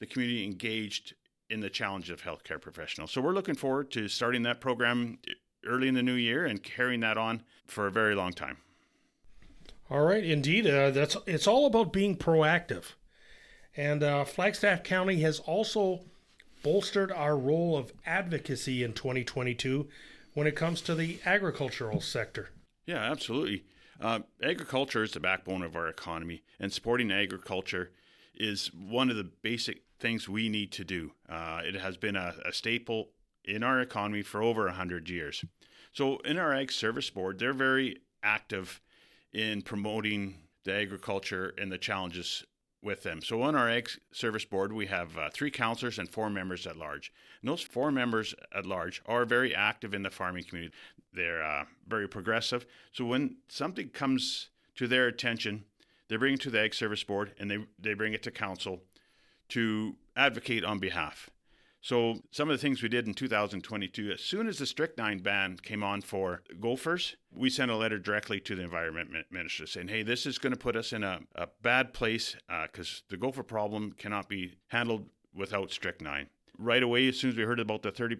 the 0.00 0.06
community 0.06 0.44
engaged 0.44 1.14
in 1.50 1.60
the 1.60 1.70
challenge 1.70 2.10
of 2.10 2.20
healthcare 2.20 2.60
professionals. 2.60 3.12
So 3.12 3.20
we're 3.20 3.32
looking 3.32 3.54
forward 3.54 3.92
to 3.92 4.08
starting 4.08 4.42
that 4.42 4.60
program 4.60 5.18
early 5.64 5.86
in 5.86 5.94
the 5.94 6.02
new 6.02 6.14
year 6.14 6.46
and 6.46 6.60
carrying 6.60 7.00
that 7.00 7.16
on 7.16 7.44
for 7.68 7.86
a 7.86 7.92
very 7.92 8.16
long 8.16 8.32
time. 8.32 8.56
All 9.88 10.04
right, 10.04 10.24
indeed. 10.24 10.66
Uh, 10.66 10.90
that's 10.90 11.16
it's 11.26 11.46
all 11.46 11.64
about 11.66 11.92
being 11.92 12.16
proactive, 12.16 12.94
and 13.76 14.02
uh, 14.02 14.24
Flagstaff 14.24 14.82
County 14.82 15.20
has 15.20 15.38
also 15.38 16.00
bolstered 16.66 17.12
our 17.12 17.38
role 17.38 17.76
of 17.76 17.92
advocacy 18.04 18.82
in 18.82 18.92
2022 18.92 19.86
when 20.34 20.48
it 20.48 20.56
comes 20.56 20.80
to 20.80 20.96
the 20.96 21.16
agricultural 21.24 22.00
sector. 22.00 22.48
Yeah, 22.86 23.08
absolutely. 23.08 23.62
Uh, 24.00 24.18
agriculture 24.42 25.04
is 25.04 25.12
the 25.12 25.20
backbone 25.20 25.62
of 25.62 25.76
our 25.76 25.86
economy, 25.86 26.42
and 26.58 26.72
supporting 26.72 27.12
agriculture 27.12 27.92
is 28.34 28.72
one 28.74 29.10
of 29.10 29.16
the 29.16 29.30
basic 29.42 29.84
things 30.00 30.28
we 30.28 30.48
need 30.48 30.72
to 30.72 30.82
do. 30.82 31.12
Uh, 31.28 31.60
it 31.64 31.76
has 31.76 31.96
been 31.96 32.16
a, 32.16 32.34
a 32.44 32.52
staple 32.52 33.10
in 33.44 33.62
our 33.62 33.80
economy 33.80 34.22
for 34.22 34.42
over 34.42 34.64
100 34.64 35.08
years. 35.08 35.44
So, 35.92 36.18
in 36.24 36.36
our 36.36 36.52
Ag 36.52 36.72
Service 36.72 37.10
Board, 37.10 37.38
they're 37.38 37.52
very 37.52 37.98
active 38.24 38.80
in 39.32 39.62
promoting 39.62 40.34
the 40.64 40.74
agriculture 40.74 41.54
and 41.58 41.70
the 41.70 41.78
challenges 41.78 42.44
with 42.86 43.02
them. 43.02 43.20
So 43.20 43.42
on 43.42 43.54
our 43.54 43.68
Ag 43.68 43.90
Service 44.12 44.46
Board, 44.46 44.72
we 44.72 44.86
have 44.86 45.18
uh, 45.18 45.28
three 45.30 45.50
counselors 45.50 45.98
and 45.98 46.08
four 46.08 46.30
members 46.30 46.66
at 46.66 46.76
large. 46.76 47.12
And 47.42 47.50
those 47.50 47.60
four 47.60 47.90
members 47.90 48.34
at 48.54 48.64
large 48.64 49.02
are 49.04 49.26
very 49.26 49.54
active 49.54 49.92
in 49.92 50.04
the 50.04 50.10
farming 50.10 50.44
community. 50.44 50.72
They're 51.12 51.42
uh, 51.44 51.64
very 51.86 52.08
progressive. 52.08 52.64
So 52.92 53.04
when 53.04 53.36
something 53.48 53.88
comes 53.88 54.50
to 54.76 54.86
their 54.86 55.08
attention, 55.08 55.64
they 56.08 56.16
bring 56.16 56.34
it 56.34 56.40
to 56.42 56.50
the 56.50 56.60
Ag 56.60 56.74
Service 56.74 57.02
Board 57.02 57.34
and 57.38 57.50
they, 57.50 57.58
they 57.78 57.94
bring 57.94 58.14
it 58.14 58.22
to 58.22 58.30
council 58.30 58.80
to 59.48 59.96
advocate 60.16 60.64
on 60.64 60.78
behalf. 60.78 61.28
So 61.86 62.16
some 62.32 62.50
of 62.50 62.54
the 62.54 62.60
things 62.60 62.82
we 62.82 62.88
did 62.88 63.06
in 63.06 63.14
2022, 63.14 64.10
as 64.10 64.20
soon 64.20 64.48
as 64.48 64.58
the 64.58 64.66
strychnine 64.66 65.20
ban 65.20 65.56
came 65.62 65.84
on 65.84 66.00
for 66.00 66.42
gophers, 66.60 67.14
we 67.32 67.48
sent 67.48 67.70
a 67.70 67.76
letter 67.76 67.96
directly 67.96 68.40
to 68.40 68.56
the 68.56 68.64
environment 68.64 69.08
minister 69.30 69.68
saying, 69.68 69.86
hey, 69.86 70.02
this 70.02 70.26
is 70.26 70.36
going 70.36 70.52
to 70.52 70.58
put 70.58 70.74
us 70.74 70.92
in 70.92 71.04
a, 71.04 71.20
a 71.36 71.46
bad 71.62 71.94
place 71.94 72.34
because 72.64 73.02
uh, 73.04 73.06
the 73.10 73.16
gopher 73.16 73.44
problem 73.44 73.92
cannot 73.92 74.28
be 74.28 74.56
handled 74.66 75.06
without 75.32 75.70
strychnine. 75.70 76.26
Right 76.58 76.82
away, 76.82 77.06
as 77.06 77.20
soon 77.20 77.30
as 77.30 77.36
we 77.36 77.44
heard 77.44 77.60
about 77.60 77.82
the 77.82 77.92
30% 77.92 78.18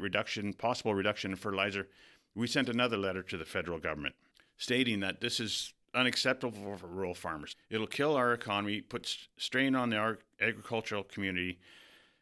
reduction, 0.00 0.52
possible 0.52 0.92
reduction 0.92 1.30
in 1.30 1.36
fertilizer, 1.36 1.86
we 2.34 2.48
sent 2.48 2.68
another 2.68 2.96
letter 2.96 3.22
to 3.22 3.36
the 3.36 3.44
federal 3.44 3.78
government 3.78 4.16
stating 4.56 4.98
that 4.98 5.20
this 5.20 5.38
is 5.38 5.72
unacceptable 5.94 6.76
for 6.76 6.88
rural 6.88 7.14
farmers. 7.14 7.54
It'll 7.70 7.86
kill 7.86 8.16
our 8.16 8.32
economy, 8.32 8.80
put 8.80 9.16
strain 9.36 9.76
on 9.76 9.90
the 9.90 10.18
agricultural 10.40 11.04
community, 11.04 11.60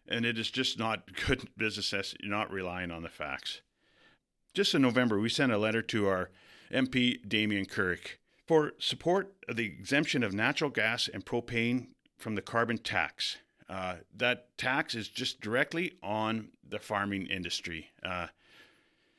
and 0.09 0.25
it 0.25 0.39
is 0.39 0.51
just 0.51 0.79
not 0.79 1.03
good 1.27 1.49
business 1.57 2.15
not 2.23 2.51
relying 2.51 2.91
on 2.91 3.03
the 3.03 3.09
facts. 3.09 3.61
Just 4.55 4.75
in 4.75 4.83
November, 4.83 5.19
we 5.19 5.29
sent 5.29 5.53
a 5.53 5.59
letter 5.59 5.83
to 5.83 6.09
our 6.09 6.31
MP 6.73 7.27
Damien 7.27 7.67
Kurek 7.67 8.19
for 8.47 8.73
support 8.79 9.35
of 9.49 9.57
the 9.57 9.65
exemption 9.65 10.23
of 10.23 10.35
natural 10.35 10.71
gas 10.71 11.09
and 11.09 11.25
propane 11.25 11.89
from 12.19 12.35
the 12.35 12.43
carbon 12.43 12.79
tax. 12.79 13.39
Uh, 13.69 13.97
that 14.15 14.57
tax 14.59 14.95
is 14.95 15.09
just 15.09 15.41
directly 15.41 15.95
on 16.03 16.49
the 16.69 16.79
farming 16.79 17.27
industry. 17.27 17.91
Uh, 18.03 18.27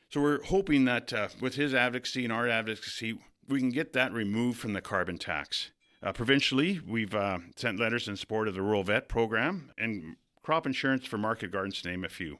so 0.09 0.21
we're 0.21 0.43
hoping 0.43 0.85
that 0.85 1.11
uh, 1.11 1.29
with 1.41 1.55
his 1.55 1.73
advocacy 1.73 2.23
and 2.23 2.31
our 2.31 2.47
advocacy, 2.47 3.17
we 3.47 3.59
can 3.59 3.71
get 3.71 3.93
that 3.93 4.13
removed 4.13 4.59
from 4.59 4.73
the 4.73 4.81
carbon 4.81 5.17
tax. 5.17 5.71
Uh, 6.03 6.11
provincially, 6.11 6.79
we've 6.85 7.15
uh, 7.15 7.39
sent 7.55 7.79
letters 7.79 8.07
in 8.07 8.15
support 8.15 8.47
of 8.47 8.53
the 8.53 8.61
Rural 8.61 8.83
Vet 8.83 9.07
program 9.09 9.71
and 9.77 10.17
crop 10.43 10.67
insurance 10.67 11.05
for 11.05 11.17
market 11.17 11.51
gardens, 11.51 11.81
to 11.81 11.89
name 11.89 12.03
a 12.03 12.09
few. 12.09 12.37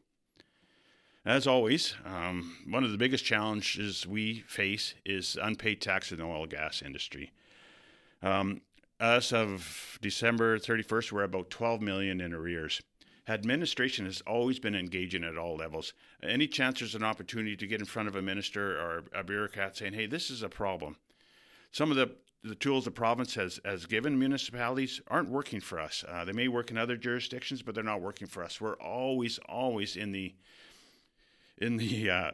As 1.26 1.48
always, 1.48 1.96
um, 2.06 2.58
one 2.68 2.84
of 2.84 2.92
the 2.92 2.98
biggest 2.98 3.24
challenges 3.24 4.06
we 4.06 4.42
face 4.42 4.94
is 5.06 5.38
unpaid 5.42 5.80
tax 5.80 6.12
in 6.12 6.18
the 6.18 6.26
oil 6.26 6.44
and 6.44 6.52
gas 6.52 6.82
industry. 6.82 7.32
Um, 8.22 8.62
as 9.00 9.32
of 9.32 9.98
December 10.02 10.60
31st, 10.60 11.12
we're 11.14 11.24
about 11.24 11.50
12 11.50 11.82
million 11.82 12.20
in 12.20 12.34
arrears. 12.34 12.82
Administration 13.26 14.06
has 14.06 14.20
always 14.28 14.60
been 14.60 14.76
engaging 14.76 15.24
at 15.24 15.38
all 15.38 15.56
levels. 15.56 15.94
Any 16.22 16.46
chance 16.46 16.80
there's 16.80 16.94
an 16.94 17.04
opportunity 17.04 17.56
to 17.56 17.68
get 17.68 17.80
in 17.80 17.86
front 17.86 18.10
of 18.10 18.18
a 18.18 18.22
minister 18.22 18.78
or 18.78 19.04
a 19.14 19.24
bureaucrat 19.24 19.78
saying, 19.78 19.94
"Hey, 19.94 20.08
this 20.08 20.30
is 20.30 20.44
a 20.44 20.50
problem." 20.50 20.98
Some 21.72 21.90
of 21.90 21.96
the 21.96 22.12
the 22.44 22.56
tools 22.56 22.86
the 22.86 22.92
province 22.92 23.36
has, 23.36 23.60
has 23.64 23.86
given 23.86 24.20
municipalities 24.20 25.00
aren't 25.08 25.30
working 25.30 25.62
for 25.62 25.80
us. 25.80 26.04
Uh, 26.08 26.26
they 26.26 26.34
may 26.34 26.50
work 26.50 26.72
in 26.72 26.78
other 26.78 26.98
jurisdictions, 26.98 27.62
but 27.62 27.74
they're 27.74 27.84
not 27.84 28.02
working 28.02 28.28
for 28.28 28.44
us. 28.44 28.60
We're 28.60 28.76
always, 28.76 29.40
always 29.48 29.96
in 29.96 30.12
the 30.12 30.36
in 31.60 31.78
the 31.78 32.10
uh, 32.10 32.32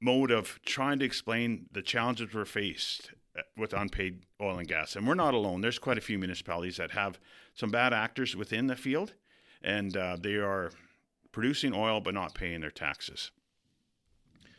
mode 0.00 0.30
of 0.30 0.60
trying 0.66 0.98
to 0.98 1.04
explain 1.04 1.66
the 1.72 1.80
challenges 1.80 2.34
we're 2.34 2.44
faced 2.44 3.12
uh, 3.38 3.42
with 3.56 3.72
unpaid 3.72 4.26
oil 4.42 4.58
and 4.58 4.68
gas. 4.68 4.96
And 4.96 5.06
we're 5.06 5.14
not 5.14 5.34
alone. 5.34 5.60
There's 5.60 5.78
quite 5.78 5.98
a 5.98 6.02
few 6.02 6.18
municipalities 6.18 6.76
that 6.76 6.90
have 6.90 7.18
some 7.54 7.70
bad 7.70 7.94
actors 7.94 8.36
within 8.36 8.66
the 8.66 8.76
field, 8.76 9.14
and 9.62 9.96
uh, 9.96 10.16
they 10.20 10.34
are 10.34 10.72
producing 11.32 11.72
oil 11.72 12.00
but 12.00 12.12
not 12.12 12.34
paying 12.34 12.60
their 12.60 12.70
taxes. 12.70 13.30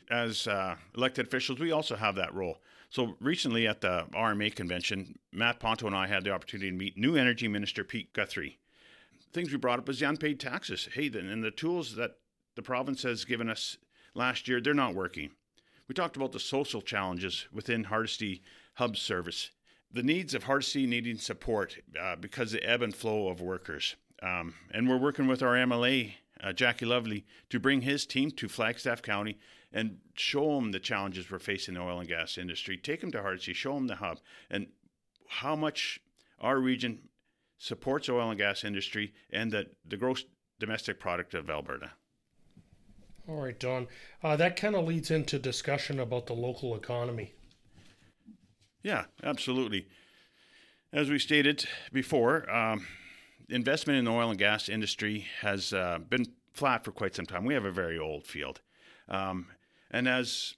As 0.10 0.48
uh, 0.48 0.76
elected 0.96 1.28
officials, 1.28 1.60
we 1.60 1.72
also 1.72 1.96
have 1.96 2.16
that 2.16 2.34
role. 2.34 2.58
So 2.90 3.16
recently 3.20 3.68
at 3.68 3.82
the 3.82 4.08
RMA 4.14 4.56
convention, 4.56 5.20
Matt 5.32 5.60
Ponto 5.60 5.86
and 5.86 5.96
I 5.96 6.08
had 6.08 6.24
the 6.24 6.32
opportunity 6.32 6.72
to 6.72 6.76
meet 6.76 6.98
new 6.98 7.16
energy 7.16 7.48
minister 7.48 7.84
Pete 7.84 8.12
Guthrie. 8.14 8.58
Things 9.32 9.52
we 9.52 9.58
brought 9.58 9.78
up 9.78 9.88
was 9.88 10.00
the 10.00 10.10
unpaid 10.10 10.40
taxes. 10.40 10.90
Hey, 10.94 11.08
then, 11.08 11.28
and 11.28 11.44
the 11.44 11.52
tools 11.52 11.96
that 11.96 12.18
the 12.56 12.64
province 12.64 13.04
has 13.04 13.26
given 13.26 13.48
us 13.48 13.78
last 14.16 14.48
year, 14.48 14.60
they're 14.60 14.74
not 14.74 14.96
working. 14.96 15.30
We 15.88 15.94
talked 15.94 16.16
about 16.16 16.32
the 16.32 16.40
social 16.40 16.82
challenges 16.82 17.48
within 17.52 17.86
Hardisty 17.86 18.42
Hub 18.76 18.98
service, 18.98 19.52
the 19.92 20.04
needs 20.04 20.34
of 20.34 20.46
Hardisty 20.46 20.88
needing 20.88 21.18
support 21.18 21.78
uh, 22.00 22.16
because 22.16 22.52
the 22.52 22.64
ebb 22.64 22.82
and 22.82 22.96
flow 22.96 23.28
of 23.28 23.42
workers. 23.42 23.96
Um, 24.22 24.56
and 24.72 24.90
we're 24.90 24.98
working 24.98 25.28
with 25.28 25.44
our 25.44 25.54
MLA, 25.54 26.14
uh, 26.44 26.54
Jackie 26.54 26.86
Lovely, 26.86 27.26
to 27.50 27.60
bring 27.60 27.82
his 27.82 28.06
team 28.06 28.32
to 28.32 28.48
Flagstaff 28.48 29.02
County 29.02 29.38
and 29.72 29.98
show 30.16 30.56
them 30.56 30.72
the 30.72 30.80
challenges 30.80 31.30
we're 31.30 31.40
facing 31.40 31.76
in 31.76 31.82
the 31.82 31.86
oil 31.86 32.00
and 32.00 32.08
gas 32.08 32.38
industry. 32.38 32.78
Take 32.78 33.02
them 33.02 33.12
to 33.12 33.20
Hardisty, 33.20 33.54
show 33.54 33.76
them 33.76 33.88
the 33.88 33.96
hub, 33.96 34.20
and 34.50 34.68
how 35.28 35.56
much 35.56 36.00
our 36.40 36.60
region 36.60 37.00
supports 37.58 38.10
oil 38.10 38.30
and 38.30 38.38
gas 38.38 38.64
industry 38.64 39.14
and 39.30 39.52
the, 39.52 39.68
the 39.86 39.98
gross 39.98 40.24
domestic 40.60 41.00
product 41.00 41.34
of 41.34 41.50
Alberta. 41.50 41.92
All 43.28 43.44
right, 43.44 43.60
Don. 43.60 43.88
Uh, 44.24 44.36
that 44.38 44.56
kind 44.56 44.76
of 44.76 44.86
leads 44.86 45.12
into 45.12 45.38
discussion 45.38 46.00
about 46.00 46.26
the 46.26 46.34
local 46.34 46.76
economy. 46.76 47.34
Yeah, 48.82 49.06
absolutely. 49.24 49.88
As 50.92 51.10
we 51.10 51.20
stated 51.20 51.66
before, 51.94 52.50
um, 52.50 52.88
investment 53.50 54.00
in 54.00 54.06
the 54.06 54.12
oil 54.12 54.32
and 54.32 54.40
gas 54.40 54.68
industry 54.68 55.28
has 55.42 55.74
uh, 55.74 56.00
been 56.10 56.26
flat 56.54 56.84
for 56.84 56.92
quite 56.92 57.14
some 57.14 57.26
time. 57.26 57.46
We 57.46 57.54
have 57.54 57.66
a 57.66 57.72
very 57.72 58.00
old 58.00 58.26
field. 58.26 58.62
Um, 59.08 59.48
and 59.92 60.08
as 60.08 60.56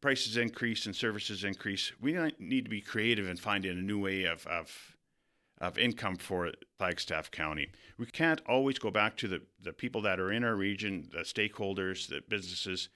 prices 0.00 0.36
increase 0.36 0.86
and 0.86 0.96
services 0.96 1.44
increase, 1.44 1.92
we 2.00 2.18
need 2.38 2.64
to 2.64 2.70
be 2.70 2.80
creative 2.80 3.28
in 3.28 3.36
finding 3.36 3.78
a 3.78 3.82
new 3.82 4.00
way 4.00 4.24
of, 4.24 4.46
of 4.46 4.96
of 5.62 5.78
income 5.78 6.16
for 6.16 6.50
Flagstaff 6.76 7.30
County. 7.30 7.70
We 7.96 8.06
can't 8.06 8.42
always 8.48 8.80
go 8.80 8.90
back 8.90 9.16
to 9.18 9.28
the, 9.28 9.42
the 9.62 9.72
people 9.72 10.02
that 10.02 10.18
are 10.18 10.32
in 10.32 10.42
our 10.42 10.56
region, 10.56 11.08
the 11.12 11.20
stakeholders, 11.20 12.08
the 12.08 12.20
businesses, 12.28 12.88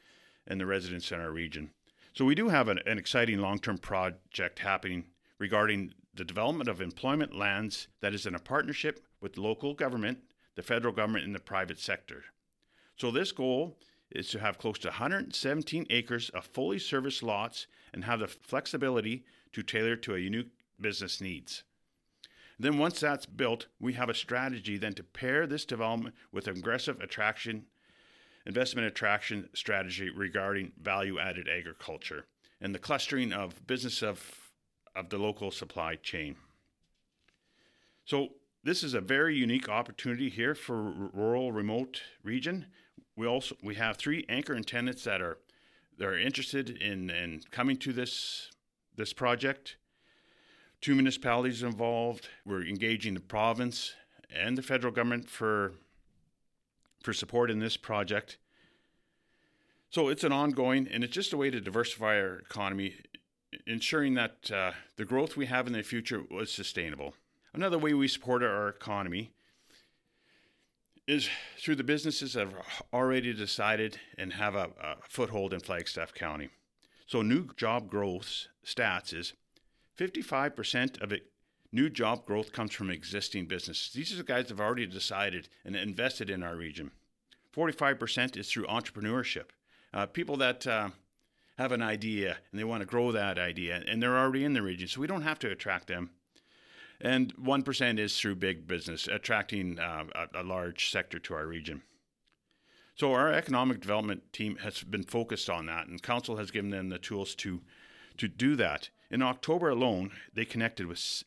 and 0.49 0.61
the 0.61 0.67
residents 0.67 1.13
in 1.13 1.21
our 1.21 1.31
region. 1.31 1.71
So 2.13 2.25
we 2.25 2.35
do 2.35 2.49
have 2.49 2.67
an, 2.67 2.81
an 2.85 2.99
exciting 2.99 3.39
long-term 3.39 3.79
project 3.79 4.59
happening 4.59 5.05
regarding 5.39 5.93
the 6.13 6.25
development 6.25 6.69
of 6.69 6.81
employment 6.81 7.37
lands 7.37 7.87
that 8.01 8.15
is 8.15 8.27
in 8.27 8.35
a 8.35 8.41
partnership 8.41 9.07
with 9.21 9.39
local 9.39 9.73
government, 9.73 10.19
the 10.57 10.63
federal 10.63 10.93
government, 10.93 11.25
and 11.25 11.35
the 11.35 11.41
private 11.41 11.79
sector. 11.79 12.25
So 12.97 13.13
this 13.13 13.31
goal 13.31 13.79
is 14.11 14.29
to 14.31 14.39
have 14.39 14.59
close 14.59 14.79
to 14.79 14.89
117 14.89 15.87
acres 15.91 16.31
of 16.31 16.45
fully 16.45 16.79
serviced 16.79 17.23
lots 17.23 17.67
and 17.93 18.05
have 18.05 18.21
the 18.21 18.29
flexibility 18.29 19.25
to 19.53 19.63
tailor 19.63 19.97
to 19.97 20.15
a 20.15 20.19
unique 20.19 20.51
business 20.81 21.21
needs. 21.21 21.65
Then 22.59 22.79
once 22.79 23.01
that's 23.01 23.27
built, 23.27 23.67
we 23.81 23.95
have 23.95 24.09
a 24.09 24.15
strategy 24.15 24.79
then 24.79 24.95
to 24.95 25.03
pair 25.03 25.47
this 25.47 25.65
development 25.65 26.15
with 26.33 26.49
aggressive 26.49 27.01
attraction 27.01 27.67
investment 28.47 28.87
attraction 28.87 29.49
strategy 29.55 30.09
regarding 30.09 30.71
value 30.81 31.19
added 31.19 31.49
agriculture 31.49 32.27
and 32.61 32.73
the 32.73 32.79
clustering 32.79 33.33
of 33.33 33.67
business 33.67 34.03
of 34.03 34.53
of 34.95 35.11
the 35.11 35.19
local 35.19 35.51
supply 35.51 35.97
chain. 35.97 36.37
So 38.07 38.29
this 38.65 38.83
is 38.83 38.95
a 38.95 39.01
very 39.01 39.37
unique 39.37 39.69
opportunity 39.69 40.31
here 40.31 40.55
for 40.55 41.11
rural 41.13 41.53
remote 41.53 42.01
region. 42.23 42.67
We 43.17 43.27
also 43.27 43.57
we 43.63 43.75
have 43.77 43.97
three 43.97 44.25
anchor 44.29 44.59
tenants 44.61 45.05
that 45.05 45.21
are 45.21 45.39
that 45.99 46.07
are 46.07 46.19
interested 46.19 46.71
in, 46.71 47.11
in 47.11 47.43
coming 47.51 47.77
to 47.79 47.93
this 47.93 48.51
this 48.97 49.13
project 49.13 49.77
two 50.81 50.95
municipalities 50.95 51.63
involved. 51.63 52.29
We're 52.45 52.65
engaging 52.65 53.15
the 53.15 53.21
province 53.21 53.95
and 54.31 54.57
the 54.57 54.63
federal 54.63 54.93
government 54.93 55.29
for 55.29 55.73
for 57.03 57.13
support 57.13 57.51
in 57.51 57.61
this 57.61 57.77
project. 57.77 58.39
So 59.91 60.09
it's 60.09 60.25
an 60.25 60.33
ongoing, 60.33 60.89
and 60.89 61.05
it's 61.05 61.13
just 61.13 61.33
a 61.33 61.37
way 61.37 61.51
to 61.51 61.61
diversify 61.61 62.21
our 62.21 62.39
economy, 62.39 62.97
ensuring 63.67 64.15
that 64.15 64.51
uh, 64.51 64.73
the 64.97 65.05
growth 65.05 65.37
we 65.37 65.47
have 65.47 65.69
in 65.69 65.73
the 65.73 65.83
future 65.83 66.23
was 66.31 66.53
sustainable. 66.53 67.15
Another 67.55 67.79
way 67.79 67.95
we 67.95 68.09
support 68.09 68.43
our 68.43 68.69
economy 68.69 69.33
is 71.07 71.29
through 71.59 71.77
the 71.77 71.85
businesses 71.85 72.33
that 72.33 72.49
have 72.49 72.83
already 72.93 73.33
decided 73.33 73.99
and 74.19 74.33
have 74.33 74.55
a, 74.55 74.71
a 74.81 74.97
foothold 75.09 75.53
in 75.53 75.61
Flagstaff 75.61 76.13
County. 76.13 76.49
So 77.07 77.23
new 77.23 77.49
job 77.57 77.89
growth 77.89 78.47
stats 78.65 79.15
is 79.15 79.33
55% 79.99 81.01
of 81.01 81.13
it 81.13 81.31
new 81.73 81.91
job 81.91 82.25
growth 82.25 82.53
comes 82.53 82.73
from 82.73 82.91
existing 82.91 83.47
businesses. 83.47 83.93
These 83.93 84.13
are 84.13 84.17
the 84.17 84.25
guys 84.25 84.45
that 84.45 84.51
have 84.51 84.61
already 84.61 84.87
decided 84.87 85.49
and 85.65 85.77
invested 85.77 86.31
in 86.31 86.43
our 86.43 86.57
region. 86.57 86.91
45% 87.55 88.37
is 88.37 88.51
through 88.51 88.67
entrepreneurship. 88.67 89.47
Uh, 89.93 90.07
people 90.07 90.37
that 90.39 90.67
uh, 90.67 90.91
have 91.59 91.73
an 91.73 91.83
idea 91.83 92.37
and 92.51 92.59
they 92.59 92.65
want 92.65 92.81
to 92.81 92.87
grow 92.87 93.13
that 93.13 93.39
idea 93.39 93.83
and 93.87 94.03
they're 94.03 94.19
already 94.19 94.45
in 94.45 94.53
the 94.53 94.63
region, 94.63 94.89
so 94.89 95.01
we 95.01 95.07
don't 95.07 95.23
have 95.23 95.39
to 95.41 95.51
attract 95.51 95.87
them. 95.87 96.11
And 97.01 97.35
1% 97.37 97.99
is 97.99 98.19
through 98.19 98.37
big 98.37 98.67
business, 98.67 99.07
attracting 99.07 99.79
uh, 99.79 100.05
a, 100.15 100.41
a 100.41 100.43
large 100.43 100.91
sector 100.91 101.19
to 101.19 101.35
our 101.35 101.47
region. 101.47 101.83
So 102.95 103.13
our 103.13 103.31
economic 103.33 103.81
development 103.81 104.33
team 104.33 104.57
has 104.57 104.83
been 104.83 105.03
focused 105.03 105.51
on 105.51 105.67
that, 105.67 105.87
and 105.87 106.03
council 106.03 106.37
has 106.39 106.51
given 106.51 106.71
them 106.71 106.89
the 106.89 106.99
tools 106.99 107.35
to 107.37 107.61
to 108.17 108.29
do 108.29 108.57
that. 108.57 108.89
In 109.11 109.23
October 109.23 109.69
alone, 109.69 110.11
they 110.35 110.45
connected 110.45 110.87
with 110.87 111.23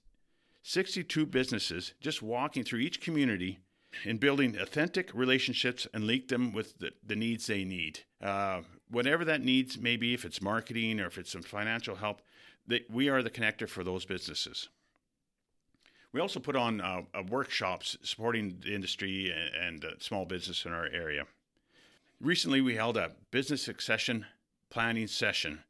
62 0.63 1.25
businesses 1.25 1.93
just 2.01 2.21
walking 2.21 2.63
through 2.63 2.79
each 2.79 3.01
community 3.01 3.59
and 4.05 4.19
building 4.19 4.57
authentic 4.57 5.11
relationships 5.13 5.87
and 5.93 6.05
link 6.05 6.27
them 6.27 6.51
with 6.51 6.77
the, 6.79 6.91
the 7.05 7.15
needs 7.15 7.47
they 7.47 7.63
need. 7.63 8.01
Uh, 8.21 8.61
whatever 8.89 9.25
that 9.25 9.41
needs 9.41 9.77
may 9.77 9.97
be, 9.97 10.13
if 10.13 10.25
it's 10.25 10.41
marketing 10.41 10.99
or 10.99 11.07
if 11.07 11.17
it's 11.17 11.31
some 11.31 11.41
financial 11.41 11.95
help, 11.95 12.21
they, 12.67 12.83
we 12.89 13.09
are 13.09 13.23
the 13.23 13.29
connector 13.29 13.67
for 13.67 13.83
those 13.83 14.05
businesses. 14.05 14.69
We 16.11 16.21
also 16.21 16.39
put 16.39 16.55
on 16.55 16.81
uh, 16.81 17.03
workshops 17.29 17.97
supporting 18.01 18.59
the 18.61 18.73
industry 18.73 19.31
and, 19.31 19.83
and 19.83 19.85
uh, 19.85 19.99
small 19.99 20.25
business 20.25 20.65
in 20.65 20.73
our 20.73 20.87
area. 20.87 21.25
Recently, 22.19 22.61
we 22.61 22.75
held 22.75 22.97
a 22.97 23.11
business 23.31 23.61
succession 23.61 24.25
planning 24.69 25.07
session 25.07 25.63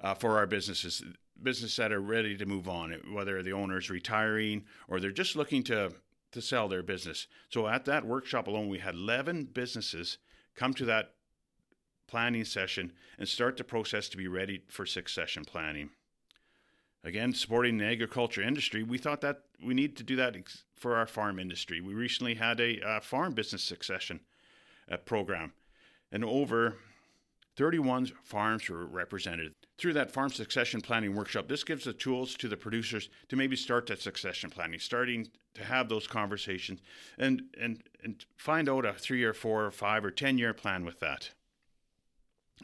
uh, 0.00 0.14
for 0.14 0.36
our 0.36 0.46
businesses. 0.46 1.02
businesses 1.42 1.76
that 1.76 1.92
are 1.92 2.00
ready 2.00 2.36
to 2.36 2.46
move 2.46 2.68
on, 2.68 2.92
whether 3.12 3.42
the 3.42 3.52
owner's 3.52 3.90
retiring 3.90 4.64
or 4.88 5.00
they're 5.00 5.10
just 5.10 5.36
looking 5.36 5.62
to 5.64 5.92
to 6.32 6.42
sell 6.42 6.68
their 6.68 6.82
business. 6.82 7.26
So 7.48 7.66
at 7.68 7.86
that 7.86 8.04
workshop 8.04 8.48
alone, 8.48 8.68
we 8.68 8.78
had 8.78 8.94
11 8.94 9.46
businesses 9.46 10.18
come 10.54 10.74
to 10.74 10.84
that 10.84 11.14
planning 12.06 12.44
session 12.44 12.92
and 13.18 13.26
start 13.26 13.56
the 13.56 13.64
process 13.64 14.08
to 14.10 14.16
be 14.16 14.28
ready 14.28 14.62
for 14.68 14.84
succession 14.84 15.44
planning. 15.44 15.90
Again, 17.04 17.32
supporting 17.32 17.78
the 17.78 17.86
agriculture 17.86 18.42
industry, 18.42 18.82
we 18.82 18.98
thought 18.98 19.20
that 19.20 19.42
we 19.64 19.74
need 19.74 19.96
to 19.96 20.02
do 20.02 20.16
that 20.16 20.36
for 20.74 20.96
our 20.96 21.06
farm 21.06 21.38
industry. 21.38 21.80
We 21.80 21.94
recently 21.94 22.34
had 22.34 22.60
a 22.60 22.80
uh, 22.80 23.00
farm 23.00 23.34
business 23.34 23.62
succession 23.62 24.20
uh, 24.90 24.96
program, 24.96 25.52
and 26.10 26.24
over 26.24 26.76
31 27.56 28.06
farms 28.22 28.68
were 28.68 28.86
represented. 28.86 29.54
Through 29.78 29.92
that 29.94 30.12
farm 30.12 30.30
succession 30.30 30.80
planning 30.80 31.14
workshop, 31.14 31.48
this 31.48 31.64
gives 31.64 31.84
the 31.84 31.92
tools 31.92 32.34
to 32.36 32.48
the 32.48 32.56
producers 32.56 33.08
to 33.28 33.36
maybe 33.36 33.56
start 33.56 33.86
that 33.86 34.00
succession 34.00 34.48
planning, 34.48 34.78
starting 34.78 35.28
to 35.54 35.64
have 35.64 35.88
those 35.88 36.06
conversations 36.06 36.80
and, 37.18 37.42
and, 37.60 37.82
and 38.02 38.24
find 38.36 38.68
out 38.68 38.84
a 38.84 38.92
three 38.92 39.24
or 39.24 39.32
four 39.32 39.64
or 39.64 39.70
five 39.72 40.04
or 40.04 40.10
10 40.12 40.38
year 40.38 40.54
plan 40.54 40.84
with 40.84 41.00
that. 41.00 41.30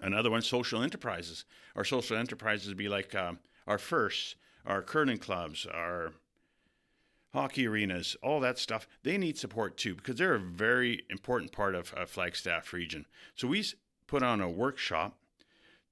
Another 0.00 0.30
one, 0.30 0.42
social 0.42 0.82
enterprises. 0.82 1.44
Our 1.74 1.84
social 1.84 2.16
enterprises 2.16 2.68
would 2.68 2.76
be 2.76 2.88
like 2.88 3.14
um, 3.16 3.38
our 3.66 3.78
first, 3.78 4.36
our 4.66 4.82
curling 4.82 5.18
clubs, 5.18 5.66
our 5.66 6.12
hockey 7.32 7.66
arenas, 7.66 8.16
all 8.22 8.40
that 8.40 8.58
stuff. 8.58 8.86
They 9.02 9.18
need 9.18 9.36
support 9.36 9.76
too 9.76 9.94
because 9.94 10.16
they're 10.16 10.34
a 10.34 10.40
very 10.40 11.02
important 11.10 11.52
part 11.52 11.74
of, 11.74 11.92
of 11.94 12.08
Flagstaff 12.08 12.72
region. 12.72 13.06
So 13.34 13.48
we 13.48 13.64
put 14.06 14.22
on 14.22 14.40
a 14.40 14.48
workshop 14.48 15.16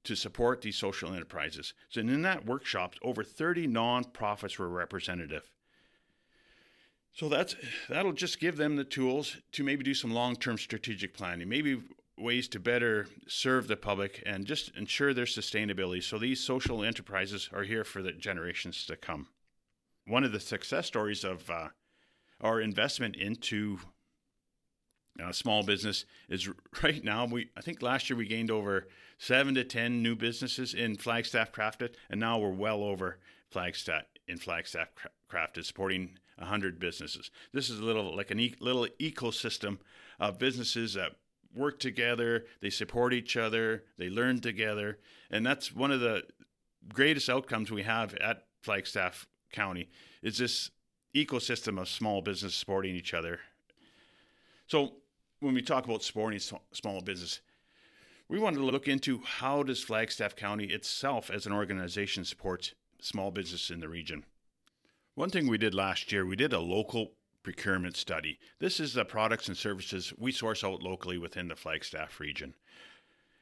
to 0.04 0.14
support 0.16 0.62
these 0.62 0.76
social 0.76 1.12
enterprises. 1.12 1.74
So 1.88 2.00
in 2.00 2.22
that 2.22 2.46
workshop, 2.46 2.94
over 3.02 3.22
30 3.22 3.68
nonprofits 3.68 4.58
were 4.58 4.68
representative. 4.68 5.50
So 7.14 7.28
that's 7.28 7.54
that'll 7.88 8.12
just 8.12 8.40
give 8.40 8.56
them 8.56 8.76
the 8.76 8.84
tools 8.84 9.36
to 9.52 9.62
maybe 9.62 9.84
do 9.84 9.94
some 9.94 10.12
long-term 10.12 10.58
strategic 10.58 11.12
planning, 11.12 11.48
maybe 11.48 11.82
ways 12.18 12.48
to 12.48 12.60
better 12.60 13.06
serve 13.26 13.68
the 13.68 13.76
public 13.76 14.22
and 14.26 14.46
just 14.46 14.74
ensure 14.76 15.14
their 15.14 15.24
sustainability. 15.24 16.02
So 16.02 16.18
these 16.18 16.40
social 16.40 16.84
enterprises 16.84 17.48
are 17.52 17.62
here 17.62 17.84
for 17.84 18.02
the 18.02 18.12
generations 18.12 18.86
to 18.86 18.96
come. 18.96 19.28
One 20.06 20.24
of 20.24 20.32
the 20.32 20.40
success 20.40 20.86
stories 20.86 21.24
of 21.24 21.48
uh, 21.48 21.68
our 22.40 22.60
investment 22.60 23.16
into 23.16 23.78
uh, 25.22 25.32
small 25.32 25.62
business 25.62 26.04
is 26.28 26.48
right 26.82 27.02
now 27.04 27.26
we 27.26 27.50
I 27.56 27.60
think 27.60 27.82
last 27.82 28.08
year 28.08 28.16
we 28.16 28.26
gained 28.26 28.50
over 28.50 28.88
seven 29.18 29.54
to 29.54 29.64
ten 29.64 30.02
new 30.02 30.16
businesses 30.16 30.74
in 30.74 30.96
Flagstaff 30.96 31.52
Crafted, 31.52 31.94
and 32.10 32.18
now 32.18 32.38
we're 32.38 32.50
well 32.50 32.82
over 32.82 33.18
Flagstaff 33.50 34.04
in 34.26 34.38
Flagstaff 34.38 34.88
Crafted, 35.30 35.64
supporting 35.64 36.18
hundred 36.38 36.80
businesses. 36.80 37.30
This 37.52 37.70
is 37.70 37.78
a 37.78 37.84
little 37.84 38.16
like 38.16 38.30
a 38.30 38.36
e- 38.36 38.56
little 38.58 38.88
ecosystem 39.00 39.78
of 40.18 40.38
businesses 40.38 40.94
that 40.94 41.12
work 41.54 41.78
together, 41.78 42.46
they 42.60 42.70
support 42.70 43.12
each 43.12 43.36
other, 43.36 43.84
they 43.98 44.08
learn 44.08 44.40
together, 44.40 44.98
and 45.30 45.44
that's 45.44 45.74
one 45.74 45.90
of 45.90 46.00
the 46.00 46.22
greatest 46.92 47.28
outcomes 47.28 47.70
we 47.70 47.82
have 47.82 48.14
at 48.16 48.46
Flagstaff 48.62 49.26
County 49.52 49.88
is 50.22 50.38
this 50.38 50.70
ecosystem 51.14 51.80
of 51.80 51.88
small 51.88 52.22
business 52.22 52.54
supporting 52.54 52.96
each 52.96 53.14
other. 53.14 53.40
So 54.66 54.94
when 55.40 55.54
we 55.54 55.62
talk 55.62 55.84
about 55.84 56.02
supporting 56.02 56.40
small 56.40 57.00
business, 57.02 57.40
we 58.28 58.38
want 58.38 58.56
to 58.56 58.64
look 58.64 58.88
into 58.88 59.20
how 59.24 59.62
does 59.62 59.82
Flagstaff 59.82 60.36
County 60.36 60.66
itself 60.66 61.30
as 61.30 61.44
an 61.44 61.52
organization 61.52 62.24
support 62.24 62.72
small 63.00 63.30
business 63.30 63.68
in 63.68 63.80
the 63.80 63.88
region. 63.88 64.24
One 65.14 65.28
thing 65.28 65.48
we 65.48 65.58
did 65.58 65.74
last 65.74 66.12
year, 66.12 66.24
we 66.24 66.36
did 66.36 66.54
a 66.54 66.60
local 66.60 67.12
procurement 67.42 67.96
study. 67.96 68.38
This 68.58 68.80
is 68.80 68.94
the 68.94 69.04
products 69.04 69.48
and 69.48 69.56
services 69.56 70.12
we 70.18 70.32
source 70.32 70.64
out 70.64 70.82
locally 70.82 71.18
within 71.18 71.48
the 71.48 71.56
Flagstaff 71.56 72.20
region. 72.20 72.54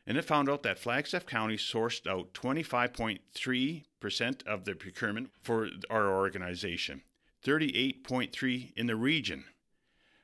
And 0.07 0.17
it 0.17 0.25
found 0.25 0.49
out 0.49 0.63
that 0.63 0.79
Flagstaff 0.79 1.27
County 1.27 1.57
sourced 1.57 2.07
out 2.07 2.33
25.3% 2.33 4.47
of 4.47 4.65
the 4.65 4.75
procurement 4.75 5.31
for 5.43 5.69
our 5.91 6.09
organization, 6.09 7.03
38.3 7.45 8.73
in 8.77 8.87
the 8.87 8.97
region. 8.97 9.45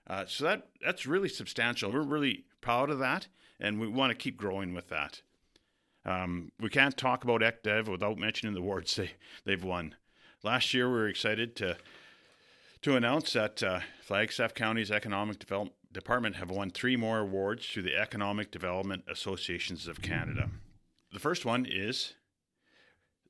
Uh, 0.08 0.24
so 0.26 0.44
that 0.44 0.68
that's 0.82 1.06
really 1.06 1.28
substantial. 1.28 1.92
We're 1.92 2.02
really 2.02 2.44
proud 2.60 2.90
of 2.90 3.00
that, 3.00 3.26
and 3.58 3.80
we 3.80 3.88
want 3.88 4.10
to 4.10 4.16
keep 4.16 4.36
growing 4.36 4.72
with 4.72 4.88
that. 4.88 5.20
Um, 6.04 6.52
we 6.60 6.68
can't 6.68 6.96
talk 6.96 7.24
about 7.24 7.40
ECDEV 7.40 7.88
without 7.88 8.16
mentioning 8.16 8.54
the 8.54 8.60
awards 8.60 8.94
they, 8.94 9.10
they've 9.44 9.64
won. 9.64 9.96
Last 10.44 10.72
year, 10.72 10.88
we 10.88 10.94
were 10.94 11.08
excited 11.08 11.56
to 11.56 11.76
to 12.86 12.94
announce 12.94 13.32
that 13.32 13.60
uh, 13.64 13.80
Flagstaff 14.00 14.54
County's 14.54 14.92
Economic 14.92 15.40
Development 15.40 15.74
Department 15.92 16.36
have 16.36 16.52
won 16.52 16.70
three 16.70 16.94
more 16.94 17.18
awards 17.18 17.66
through 17.66 17.82
the 17.82 17.96
Economic 17.96 18.52
Development 18.52 19.02
Associations 19.10 19.88
of 19.88 20.00
Canada. 20.00 20.48
The 21.12 21.18
first 21.18 21.44
one 21.44 21.66
is 21.68 22.14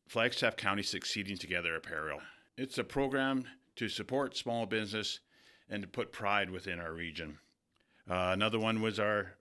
Flagstaff 0.06 0.58
County 0.58 0.82
Succeeding 0.82 1.38
Together 1.38 1.74
Apparel. 1.74 2.20
It's 2.58 2.76
a 2.76 2.84
program 2.84 3.46
to 3.76 3.88
support 3.88 4.36
small 4.36 4.66
business 4.66 5.20
and 5.70 5.80
to 5.80 5.88
put 5.88 6.12
pride 6.12 6.50
within 6.50 6.78
our 6.78 6.92
region. 6.92 7.38
Uh, 8.10 8.32
another 8.34 8.58
one 8.58 8.82
was 8.82 9.00
our 9.00 9.36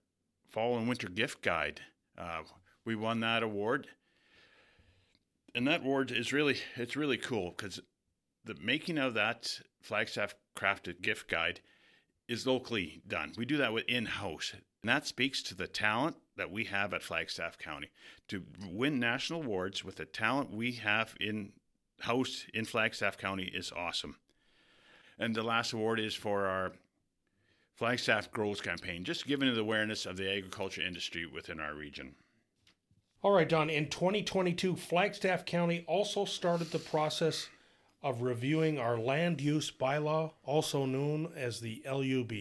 fall 0.48 0.78
and 0.78 0.88
winter 0.88 1.10
gift 1.10 1.42
guide. 1.42 1.82
Uh, 2.16 2.40
we 2.86 2.96
won 2.96 3.20
that 3.20 3.42
award, 3.42 3.86
and 5.54 5.68
that 5.68 5.82
award 5.82 6.10
is 6.10 6.32
really 6.32 6.56
it's 6.74 6.96
really 6.96 7.18
cool 7.18 7.52
because 7.54 7.82
the 8.46 8.54
making 8.62 8.96
of 8.96 9.12
that 9.12 9.60
Flagstaff 9.86 10.34
crafted 10.56 11.00
gift 11.00 11.30
guide 11.30 11.60
is 12.26 12.44
locally 12.44 13.02
done. 13.06 13.32
We 13.38 13.44
do 13.44 13.56
that 13.58 13.72
with 13.72 13.84
in 13.86 14.06
house, 14.06 14.52
and 14.52 14.88
that 14.88 15.06
speaks 15.06 15.42
to 15.44 15.54
the 15.54 15.68
talent 15.68 16.16
that 16.36 16.50
we 16.50 16.64
have 16.64 16.92
at 16.92 17.04
Flagstaff 17.04 17.56
County 17.56 17.90
to 18.26 18.42
win 18.68 18.98
national 18.98 19.44
awards 19.44 19.84
with 19.84 19.96
the 19.96 20.04
talent 20.04 20.52
we 20.52 20.72
have 20.72 21.14
in 21.20 21.52
house 22.00 22.46
in 22.52 22.64
Flagstaff 22.64 23.16
County 23.16 23.44
is 23.44 23.70
awesome. 23.70 24.16
And 25.20 25.36
the 25.36 25.44
last 25.44 25.72
award 25.72 26.00
is 26.00 26.14
for 26.14 26.46
our 26.46 26.72
Flagstaff 27.76 28.32
Grows 28.32 28.60
campaign, 28.60 29.04
just 29.04 29.24
giving 29.24 29.54
the 29.54 29.60
awareness 29.60 30.04
of 30.04 30.16
the 30.16 30.28
agriculture 30.28 30.82
industry 30.82 31.26
within 31.26 31.60
our 31.60 31.74
region. 31.74 32.16
All 33.22 33.30
right, 33.30 33.48
Don. 33.48 33.70
In 33.70 33.88
2022, 33.88 34.74
Flagstaff 34.74 35.44
County 35.44 35.84
also 35.86 36.24
started 36.24 36.72
the 36.72 36.78
process 36.80 37.48
of 38.06 38.22
reviewing 38.22 38.78
our 38.78 38.96
land 38.96 39.40
use 39.40 39.68
bylaw, 39.68 40.30
also 40.44 40.86
known 40.86 41.32
as 41.34 41.58
the 41.58 41.82
LUB. 41.84 42.32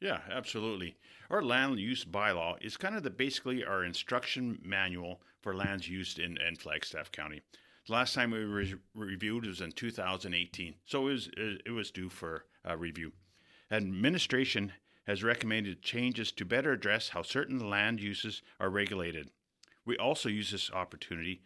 Yeah, 0.00 0.20
absolutely. 0.30 0.96
Our 1.30 1.42
land 1.42 1.80
use 1.80 2.04
bylaw 2.04 2.62
is 2.62 2.76
kind 2.76 2.94
of 2.94 3.02
the 3.02 3.10
basically 3.10 3.64
our 3.64 3.84
instruction 3.84 4.60
manual 4.62 5.20
for 5.42 5.56
lands 5.56 5.88
used 5.88 6.20
in, 6.20 6.38
in 6.40 6.54
Flagstaff 6.54 7.10
County. 7.10 7.42
The 7.88 7.92
last 7.92 8.14
time 8.14 8.30
we 8.30 8.38
re- 8.38 8.76
reviewed 8.94 9.46
was 9.46 9.60
in 9.60 9.72
2018, 9.72 10.74
so 10.84 11.08
it 11.08 11.12
was, 11.12 11.30
it 11.36 11.72
was 11.72 11.90
due 11.90 12.08
for 12.08 12.44
uh, 12.68 12.76
review. 12.76 13.10
Administration 13.72 14.72
has 15.08 15.24
recommended 15.24 15.82
changes 15.82 16.30
to 16.32 16.44
better 16.44 16.70
address 16.70 17.08
how 17.08 17.22
certain 17.22 17.68
land 17.68 17.98
uses 17.98 18.42
are 18.60 18.70
regulated. 18.70 19.30
We 19.84 19.96
also 19.96 20.28
use 20.28 20.52
this 20.52 20.70
opportunity 20.70 21.40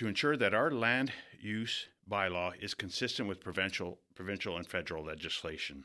to 0.00 0.08
ensure 0.08 0.34
that 0.34 0.54
our 0.54 0.70
land 0.70 1.12
use 1.38 1.86
bylaw 2.10 2.54
is 2.58 2.72
consistent 2.72 3.28
with 3.28 3.38
provincial, 3.38 3.98
provincial 4.14 4.56
and 4.56 4.66
federal 4.66 5.04
legislation. 5.04 5.84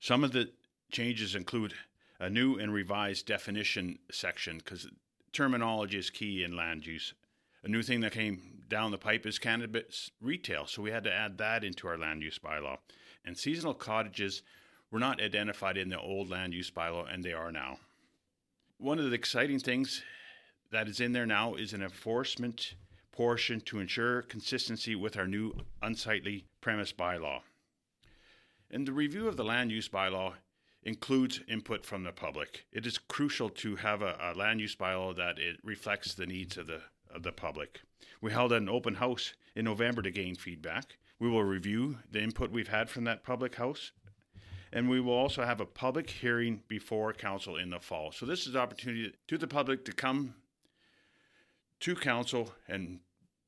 Some 0.00 0.24
of 0.24 0.32
the 0.32 0.50
changes 0.90 1.36
include 1.36 1.72
a 2.18 2.28
new 2.28 2.58
and 2.58 2.74
revised 2.74 3.24
definition 3.24 4.00
section 4.10 4.58
because 4.58 4.88
terminology 5.32 5.96
is 5.96 6.10
key 6.10 6.42
in 6.42 6.56
land 6.56 6.86
use 6.86 7.14
a 7.62 7.68
new 7.68 7.84
thing 7.84 8.00
that 8.00 8.10
came 8.10 8.64
down 8.68 8.90
the 8.90 8.98
pipe 8.98 9.24
is 9.24 9.38
cannabis 9.38 10.10
retail, 10.20 10.66
so 10.66 10.82
we 10.82 10.90
had 10.90 11.04
to 11.04 11.12
add 11.12 11.38
that 11.38 11.62
into 11.62 11.86
our 11.86 11.96
land 11.96 12.22
use 12.22 12.40
bylaw. 12.40 12.78
And 13.24 13.38
seasonal 13.38 13.74
cottages 13.74 14.42
were 14.90 14.98
not 14.98 15.22
identified 15.22 15.76
in 15.76 15.88
the 15.88 16.00
old 16.00 16.28
land 16.28 16.52
use 16.52 16.72
bylaw, 16.72 17.12
and 17.12 17.22
they 17.22 17.32
are 17.32 17.52
now. 17.52 17.78
One 18.78 18.98
of 18.98 19.04
the 19.04 19.14
exciting 19.14 19.60
things 19.60 20.02
that 20.72 20.88
is 20.88 20.98
in 20.98 21.12
there 21.12 21.26
now 21.26 21.54
is 21.54 21.72
an 21.72 21.82
enforcement 21.82 22.74
portion 23.16 23.60
to 23.62 23.80
ensure 23.80 24.22
consistency 24.22 24.94
with 24.94 25.16
our 25.16 25.26
new 25.26 25.54
unsightly 25.82 26.44
premise 26.60 26.92
bylaw. 26.92 27.40
And 28.70 28.86
the 28.86 28.92
review 28.92 29.26
of 29.26 29.36
the 29.36 29.44
land 29.44 29.72
use 29.72 29.88
bylaw 29.88 30.34
includes 30.82 31.40
input 31.48 31.84
from 31.84 32.04
the 32.04 32.12
public. 32.12 32.66
It 32.72 32.86
is 32.86 32.98
crucial 32.98 33.48
to 33.50 33.76
have 33.76 34.02
a, 34.02 34.16
a 34.20 34.38
land 34.38 34.60
use 34.60 34.76
bylaw 34.76 35.16
that 35.16 35.38
it 35.38 35.56
reflects 35.64 36.14
the 36.14 36.26
needs 36.26 36.58
of 36.58 36.66
the 36.66 36.82
of 37.14 37.22
the 37.22 37.32
public. 37.32 37.80
We 38.20 38.32
held 38.32 38.52
an 38.52 38.68
open 38.68 38.96
house 38.96 39.32
in 39.54 39.64
November 39.64 40.02
to 40.02 40.10
gain 40.10 40.34
feedback. 40.34 40.98
We 41.18 41.30
will 41.30 41.44
review 41.44 41.98
the 42.10 42.20
input 42.20 42.50
we've 42.50 42.68
had 42.68 42.90
from 42.90 43.04
that 43.04 43.24
public 43.24 43.54
house, 43.54 43.92
and 44.72 44.90
we 44.90 45.00
will 45.00 45.14
also 45.14 45.44
have 45.44 45.60
a 45.60 45.66
public 45.66 46.10
hearing 46.10 46.62
before 46.68 47.12
council 47.14 47.56
in 47.56 47.70
the 47.70 47.80
fall. 47.80 48.12
So 48.12 48.26
this 48.26 48.46
is 48.46 48.54
an 48.54 48.60
opportunity 48.60 49.14
to 49.28 49.38
the 49.38 49.46
public 49.46 49.84
to 49.86 49.92
come 49.92 50.34
to 51.80 51.94
council 51.94 52.52
and 52.68 53.00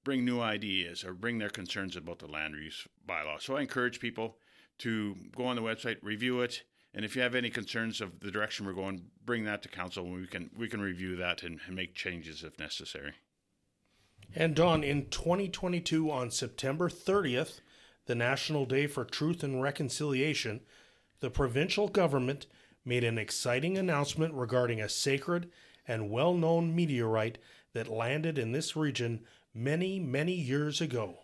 bring 0.08 0.24
new 0.24 0.40
ideas 0.40 1.04
or 1.04 1.12
bring 1.12 1.36
their 1.36 1.50
concerns 1.50 1.94
about 1.94 2.18
the 2.18 2.26
land 2.26 2.54
use 2.54 2.88
bylaw. 3.06 3.38
So 3.38 3.58
I 3.58 3.60
encourage 3.60 4.00
people 4.00 4.38
to 4.78 5.14
go 5.36 5.44
on 5.44 5.54
the 5.54 5.60
website, 5.60 5.98
review 6.00 6.40
it, 6.40 6.62
and 6.94 7.04
if 7.04 7.14
you 7.14 7.20
have 7.20 7.34
any 7.34 7.50
concerns 7.50 8.00
of 8.00 8.20
the 8.20 8.30
direction 8.30 8.64
we're 8.64 8.72
going, 8.72 9.02
bring 9.26 9.44
that 9.44 9.60
to 9.64 9.68
council, 9.68 10.06
and 10.06 10.14
we 10.14 10.26
can 10.26 10.48
we 10.56 10.66
can 10.66 10.80
review 10.80 11.14
that 11.16 11.42
and, 11.42 11.60
and 11.66 11.76
make 11.76 11.94
changes 11.94 12.42
if 12.42 12.58
necessary. 12.58 13.12
And 14.34 14.56
Don, 14.56 14.82
in 14.82 15.10
2022, 15.10 16.10
on 16.10 16.30
September 16.30 16.88
30th, 16.88 17.60
the 18.06 18.14
National 18.14 18.64
Day 18.64 18.86
for 18.86 19.04
Truth 19.04 19.42
and 19.42 19.60
Reconciliation, 19.60 20.60
the 21.20 21.28
provincial 21.28 21.86
government 21.86 22.46
made 22.82 23.04
an 23.04 23.18
exciting 23.18 23.76
announcement 23.76 24.32
regarding 24.32 24.80
a 24.80 24.88
sacred 24.88 25.50
and 25.86 26.08
well 26.08 26.32
known 26.32 26.74
meteorite 26.74 27.36
that 27.74 27.88
landed 27.88 28.38
in 28.38 28.52
this 28.52 28.74
region 28.74 29.20
many, 29.54 29.98
many 29.98 30.34
years 30.34 30.80
ago. 30.80 31.18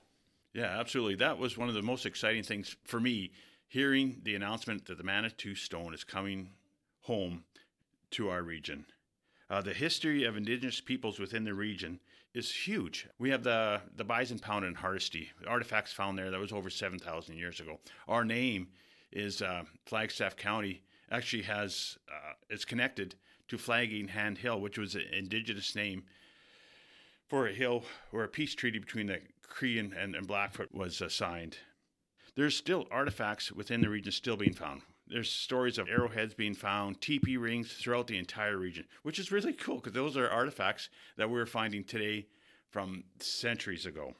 Yeah, 0.52 0.78
absolutely. 0.78 1.16
That 1.16 1.38
was 1.38 1.58
one 1.58 1.68
of 1.68 1.74
the 1.74 1.82
most 1.82 2.06
exciting 2.06 2.42
things 2.42 2.76
for 2.84 3.00
me, 3.00 3.32
hearing 3.66 4.20
the 4.22 4.34
announcement 4.34 4.86
that 4.86 4.98
the 4.98 5.04
Manitou 5.04 5.54
Stone 5.54 5.94
is 5.94 6.04
coming 6.04 6.50
home 7.02 7.44
to 8.12 8.28
our 8.30 8.42
region. 8.42 8.86
Uh, 9.50 9.60
the 9.60 9.74
history 9.74 10.24
of 10.24 10.36
Indigenous 10.36 10.80
peoples 10.80 11.18
within 11.18 11.44
the 11.44 11.54
region 11.54 12.00
is 12.34 12.52
huge. 12.52 13.08
We 13.18 13.30
have 13.30 13.42
the, 13.42 13.80
the 13.96 14.04
Bison 14.04 14.38
Pound 14.38 14.64
in 14.64 14.74
Hardisty, 14.74 15.28
artifacts 15.46 15.92
found 15.92 16.18
there 16.18 16.30
that 16.30 16.40
was 16.40 16.52
over 16.52 16.70
7,000 16.70 17.36
years 17.36 17.60
ago. 17.60 17.78
Our 18.08 18.24
name 18.24 18.68
is 19.12 19.42
uh, 19.42 19.62
Flagstaff 19.86 20.36
County, 20.36 20.82
actually 21.10 21.42
has, 21.42 21.98
uh, 22.08 22.32
it's 22.48 22.64
connected 22.64 23.14
to 23.48 23.58
Flagging 23.58 24.08
Hand 24.08 24.38
Hill, 24.38 24.60
which 24.60 24.78
was 24.78 24.94
an 24.94 25.04
indigenous 25.12 25.76
name 25.76 26.04
for 27.34 27.48
a 27.48 27.52
hill 27.52 27.82
where 28.12 28.22
a 28.22 28.28
peace 28.28 28.54
treaty 28.54 28.78
between 28.78 29.08
the 29.08 29.18
Cree 29.42 29.80
and, 29.80 29.92
and, 29.92 30.14
and 30.14 30.24
Blackfoot 30.24 30.72
was 30.72 31.02
uh, 31.02 31.08
signed. 31.08 31.56
There's 32.36 32.56
still 32.56 32.86
artifacts 32.92 33.50
within 33.50 33.80
the 33.80 33.88
region 33.88 34.12
still 34.12 34.36
being 34.36 34.54
found. 34.54 34.82
There's 35.08 35.32
stories 35.32 35.76
of 35.76 35.88
arrowheads 35.88 36.34
being 36.34 36.54
found, 36.54 37.00
teepee 37.00 37.36
rings 37.36 37.72
throughout 37.72 38.06
the 38.06 38.18
entire 38.18 38.56
region, 38.56 38.84
which 39.02 39.18
is 39.18 39.32
really 39.32 39.52
cool 39.52 39.78
because 39.78 39.94
those 39.94 40.16
are 40.16 40.28
artifacts 40.28 40.90
that 41.16 41.28
we're 41.28 41.44
finding 41.44 41.82
today 41.82 42.28
from 42.70 43.02
centuries 43.18 43.84
ago. 43.84 44.14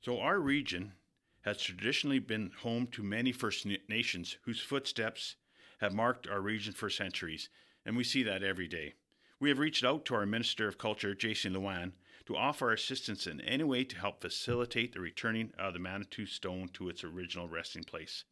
So, 0.00 0.18
our 0.18 0.40
region 0.40 0.94
has 1.42 1.60
traditionally 1.60 2.20
been 2.20 2.52
home 2.62 2.86
to 2.92 3.02
many 3.02 3.32
First 3.32 3.66
Nations 3.90 4.38
whose 4.46 4.60
footsteps 4.60 5.36
have 5.82 5.92
marked 5.92 6.26
our 6.26 6.40
region 6.40 6.72
for 6.72 6.88
centuries, 6.88 7.50
and 7.84 7.98
we 7.98 8.02
see 8.02 8.22
that 8.22 8.42
every 8.42 8.66
day. 8.66 8.94
We 9.40 9.50
have 9.50 9.58
reached 9.58 9.84
out 9.84 10.06
to 10.06 10.14
our 10.14 10.24
Minister 10.24 10.66
of 10.66 10.78
Culture, 10.78 11.14
Jason 11.14 11.52
Luan, 11.52 11.92
to 12.26 12.36
offer 12.36 12.72
assistance 12.72 13.26
in 13.26 13.40
any 13.42 13.64
way 13.64 13.84
to 13.84 13.98
help 13.98 14.20
facilitate 14.20 14.92
the 14.92 15.00
returning 15.00 15.52
of 15.58 15.72
the 15.72 15.78
Manitou 15.78 16.26
stone 16.26 16.68
to 16.72 16.88
its 16.88 17.04
original 17.04 17.48
resting 17.48 17.84
place. 17.84 18.24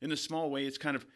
In 0.00 0.10
a 0.10 0.16
small 0.16 0.50
way, 0.50 0.66
it's 0.66 0.78
kind 0.78 0.96
of 0.96 1.06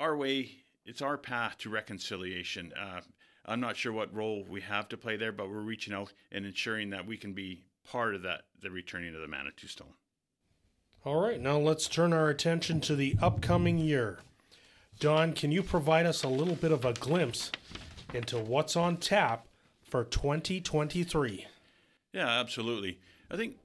our 0.00 0.16
way, 0.16 0.50
it's 0.84 1.02
our 1.02 1.16
path 1.16 1.58
to 1.58 1.70
reconciliation. 1.70 2.72
Uh, 2.72 3.00
I'm 3.44 3.60
not 3.60 3.76
sure 3.76 3.92
what 3.92 4.14
role 4.14 4.44
we 4.48 4.60
have 4.62 4.88
to 4.88 4.96
play 4.96 5.16
there, 5.16 5.32
but 5.32 5.48
we're 5.48 5.60
reaching 5.60 5.94
out 5.94 6.12
and 6.32 6.44
ensuring 6.44 6.90
that 6.90 7.06
we 7.06 7.16
can 7.16 7.32
be 7.32 7.62
part 7.88 8.14
of 8.14 8.22
that, 8.22 8.42
the 8.60 8.70
returning 8.70 9.14
of 9.14 9.20
the 9.20 9.28
Manitou 9.28 9.68
stone. 9.68 9.94
All 11.04 11.20
right, 11.20 11.40
now 11.40 11.56
let's 11.56 11.86
turn 11.86 12.12
our 12.12 12.28
attention 12.28 12.80
to 12.80 12.96
the 12.96 13.14
upcoming 13.22 13.78
year. 13.78 14.18
Don, 14.98 15.34
can 15.34 15.52
you 15.52 15.62
provide 15.62 16.06
us 16.06 16.24
a 16.24 16.28
little 16.28 16.56
bit 16.56 16.72
of 16.72 16.84
a 16.84 16.94
glimpse 16.94 17.52
into 18.12 18.38
what's 18.38 18.74
on 18.74 18.96
tap 18.96 19.46
for 19.96 20.04
2023? 20.04 21.46
Yeah, 22.12 22.28
absolutely. 22.28 22.98
I 23.30 23.36
think 23.36 23.56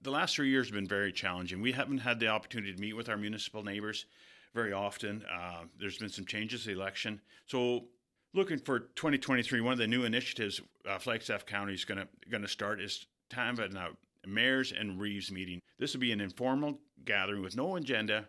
the 0.00 0.10
last 0.10 0.34
three 0.34 0.48
years 0.48 0.68
have 0.68 0.74
been 0.74 0.88
very 0.88 1.12
challenging. 1.12 1.60
We 1.60 1.72
haven't 1.72 1.98
had 1.98 2.18
the 2.18 2.28
opportunity 2.28 2.72
to 2.72 2.80
meet 2.80 2.94
with 2.94 3.10
our 3.10 3.18
municipal 3.18 3.62
neighbors 3.62 4.06
very 4.54 4.72
often. 4.72 5.22
Uh, 5.30 5.64
there's 5.78 5.98
been 5.98 6.08
some 6.08 6.24
changes 6.24 6.64
the 6.64 6.72
election. 6.72 7.20
So, 7.44 7.84
looking 8.32 8.56
for 8.56 8.78
2023, 8.78 9.60
one 9.60 9.74
of 9.74 9.78
the 9.78 9.86
new 9.86 10.04
initiatives 10.04 10.58
uh, 10.88 10.98
Flagstaff 10.98 11.44
County 11.44 11.74
is 11.74 11.84
going 11.84 12.06
to 12.30 12.48
start 12.48 12.80
is 12.80 13.04
time 13.28 13.58
of 13.58 13.74
a 13.74 13.88
mayors 14.26 14.72
and 14.72 14.98
reeves 14.98 15.30
meeting. 15.30 15.60
This 15.78 15.92
will 15.92 16.00
be 16.00 16.12
an 16.12 16.20
informal 16.22 16.78
gathering 17.04 17.42
with 17.42 17.58
no 17.58 17.76
agenda, 17.76 18.26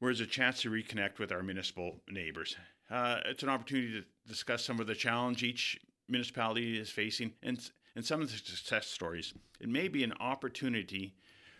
where 0.00 0.08
there's 0.08 0.20
a 0.20 0.26
chance 0.26 0.62
to 0.62 0.70
reconnect 0.70 1.20
with 1.20 1.30
our 1.30 1.44
municipal 1.44 2.00
neighbors. 2.10 2.56
Uh, 2.90 3.20
it's 3.26 3.44
an 3.44 3.48
opportunity 3.48 4.00
to 4.00 4.04
discuss 4.26 4.64
some 4.64 4.80
of 4.80 4.88
the 4.88 4.96
challenge 4.96 5.44
each 5.44 5.78
municipality 6.08 6.78
is 6.78 6.90
facing 6.90 7.32
and, 7.42 7.70
and 7.96 8.04
some 8.04 8.20
of 8.20 8.30
the 8.30 8.36
success 8.36 8.86
stories. 8.86 9.34
It 9.60 9.68
may 9.68 9.88
be 9.88 10.04
an 10.04 10.12
opportunity 10.20 11.14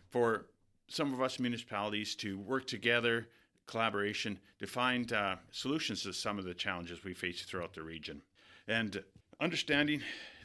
for 0.09 0.47
some 0.89 1.15
of 1.15 1.23
us 1.23 1.39
municipalities 1.39 2.15
to 2.17 2.39
work 2.39 2.67
together, 2.67 3.29
collaboration, 3.67 4.39
to 4.59 4.67
find 4.67 5.13
uh, 5.13 5.37
solutions 5.51 6.03
to 6.03 6.13
some 6.13 6.39
of 6.39 6.45
the 6.45 6.55
challenges 6.55 7.05
we 7.05 7.15
face 7.15 7.43
throughout 7.43 7.73
the 7.73 7.83
region. 7.83 8.21
And 8.69 9.03
understanding 9.41 10.03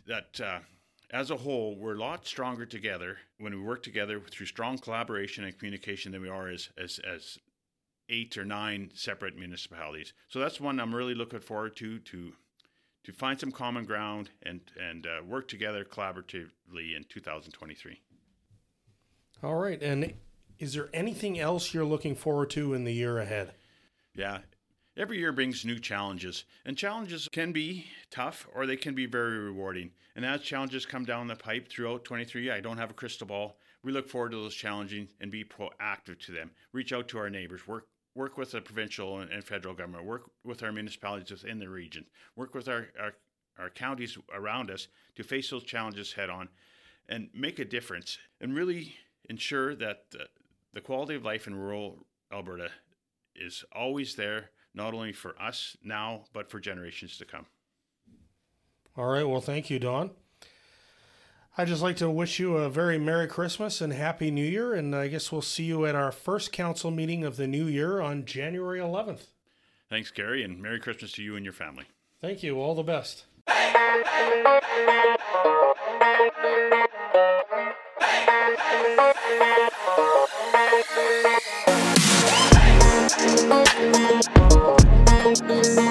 that 0.07 0.39
uh, 0.41 0.59
as 1.11 1.31
a 1.31 1.37
whole, 1.37 1.75
we're 1.75 1.95
a 1.95 1.99
lot 1.99 2.25
stronger 2.25 2.65
together 2.65 3.17
when 3.39 3.53
we 3.53 3.61
work 3.61 3.83
together 3.83 4.19
through 4.19 4.45
strong 4.45 4.77
collaboration 4.77 5.43
and 5.43 5.57
communication 5.57 6.11
than 6.11 6.21
we 6.21 6.29
are 6.29 6.49
as, 6.49 6.69
as, 6.77 6.99
as 6.99 7.37
eight 8.09 8.37
or 8.37 8.45
nine 8.45 8.91
separate 8.93 9.37
municipalities. 9.37 10.13
So 10.27 10.39
that's 10.39 10.59
one 10.59 10.79
I'm 10.79 10.95
really 10.95 11.15
looking 11.15 11.39
forward 11.39 11.75
to 11.77 11.99
to 11.99 12.33
to 13.07 13.13
find 13.13 13.39
some 13.39 13.53
common 13.53 13.85
ground 13.85 14.29
and 14.43 14.59
and 14.77 15.07
uh, 15.07 15.23
work 15.23 15.47
together 15.47 15.85
collaboratively 15.85 16.93
in 16.93 17.05
2023. 17.07 18.01
All 19.41 19.55
right, 19.55 19.81
and 19.81 20.13
is 20.59 20.73
there 20.73 20.89
anything 20.93 21.39
else 21.39 21.73
you're 21.73 21.85
looking 21.85 22.15
forward 22.15 22.49
to 22.49 22.73
in 22.73 22.83
the 22.83 22.93
year 22.93 23.17
ahead? 23.19 23.53
Yeah, 24.13 24.39
every 24.97 25.19
year 25.19 25.31
brings 25.31 25.63
new 25.63 25.79
challenges, 25.79 26.43
and 26.65 26.77
challenges 26.77 27.29
can 27.31 27.53
be 27.53 27.85
tough 28.11 28.45
or 28.53 28.65
they 28.65 28.75
can 28.75 28.93
be 28.93 29.05
very 29.05 29.37
rewarding. 29.37 29.91
And 30.13 30.25
as 30.25 30.41
challenges 30.41 30.85
come 30.85 31.05
down 31.05 31.27
the 31.27 31.35
pipe 31.37 31.69
throughout 31.69 32.03
23, 32.03 32.51
I 32.51 32.59
don't 32.59 32.77
have 32.77 32.91
a 32.91 32.95
crystal 32.95 33.27
ball. 33.27 33.57
We 33.83 33.93
look 33.93 34.09
forward 34.09 34.31
to 34.31 34.37
those 34.37 34.55
challenging 34.55 35.07
and 35.21 35.31
be 35.31 35.45
proactive 35.45 36.19
to 36.25 36.33
them. 36.33 36.51
Reach 36.73 36.91
out 36.91 37.07
to 37.09 37.19
our 37.19 37.29
neighbors, 37.29 37.65
work 37.67 37.87
work 38.17 38.37
with 38.37 38.51
the 38.51 38.59
provincial 38.59 39.19
and, 39.19 39.43
federal 39.43 39.75
government, 39.75 40.03
work 40.03 40.31
with 40.43 40.63
our 40.63 40.71
municipalities 40.71 41.29
within 41.29 41.59
the 41.59 41.69
region, 41.69 42.03
work 42.35 42.55
with 42.55 42.67
our, 42.67 42.87
our, 42.99 43.13
our 43.59 43.69
counties 43.69 44.17
around 44.33 44.71
us 44.71 44.87
to 45.15 45.23
face 45.23 45.51
those 45.51 45.63
challenges 45.63 46.13
head 46.13 46.29
on 46.29 46.49
and 47.07 47.29
make 47.33 47.59
a 47.59 47.65
difference 47.65 48.17
and 48.41 48.55
really 48.55 48.95
ensure 49.29 49.75
that 49.75 50.05
the, 50.11 50.27
the 50.73 50.81
quality 50.81 51.15
of 51.15 51.23
life 51.23 51.47
in 51.47 51.55
rural 51.55 52.05
Alberta 52.33 52.69
is 53.35 53.63
always 53.71 54.15
there, 54.15 54.49
not 54.73 54.93
only 54.93 55.13
for 55.13 55.39
us 55.39 55.77
now, 55.83 56.23
but 56.33 56.49
for 56.49 56.59
generations 56.59 57.17
to 57.17 57.25
come. 57.25 57.45
All 58.97 59.05
right. 59.05 59.23
Well, 59.23 59.41
thank 59.41 59.69
you, 59.69 59.77
Don. 59.77 60.09
I'd 61.59 61.67
just 61.67 61.81
like 61.81 61.97
to 61.97 62.09
wish 62.09 62.37
you 62.37 62.55
a 62.57 62.69
very 62.69 62.99
Merry 62.99 63.25
Christmas 63.25 63.81
and 63.81 63.91
Happy 63.91 64.29
New 64.29 64.45
Year, 64.45 64.75
and 64.75 64.95
I 64.95 65.07
guess 65.07 65.31
we'll 65.31 65.41
see 65.41 65.63
you 65.63 65.87
at 65.87 65.95
our 65.95 66.11
first 66.11 66.51
council 66.51 66.91
meeting 66.91 67.23
of 67.23 67.35
the 67.35 67.47
new 67.47 67.65
year 67.65 67.99
on 67.99 68.25
January 68.25 68.79
11th. 68.79 69.31
Thanks, 69.89 70.11
Cary, 70.11 70.43
and 70.43 70.61
Merry 70.61 70.79
Christmas 70.79 71.13
to 71.13 71.23
you 71.23 71.35
and 71.35 71.43
your 71.43 71.53
family. 71.53 71.85
Thank 72.21 72.43
you. 72.43 72.59
All 72.59 72.75
the 72.75 72.83
best. 72.83 73.25
Hey! 85.47 85.86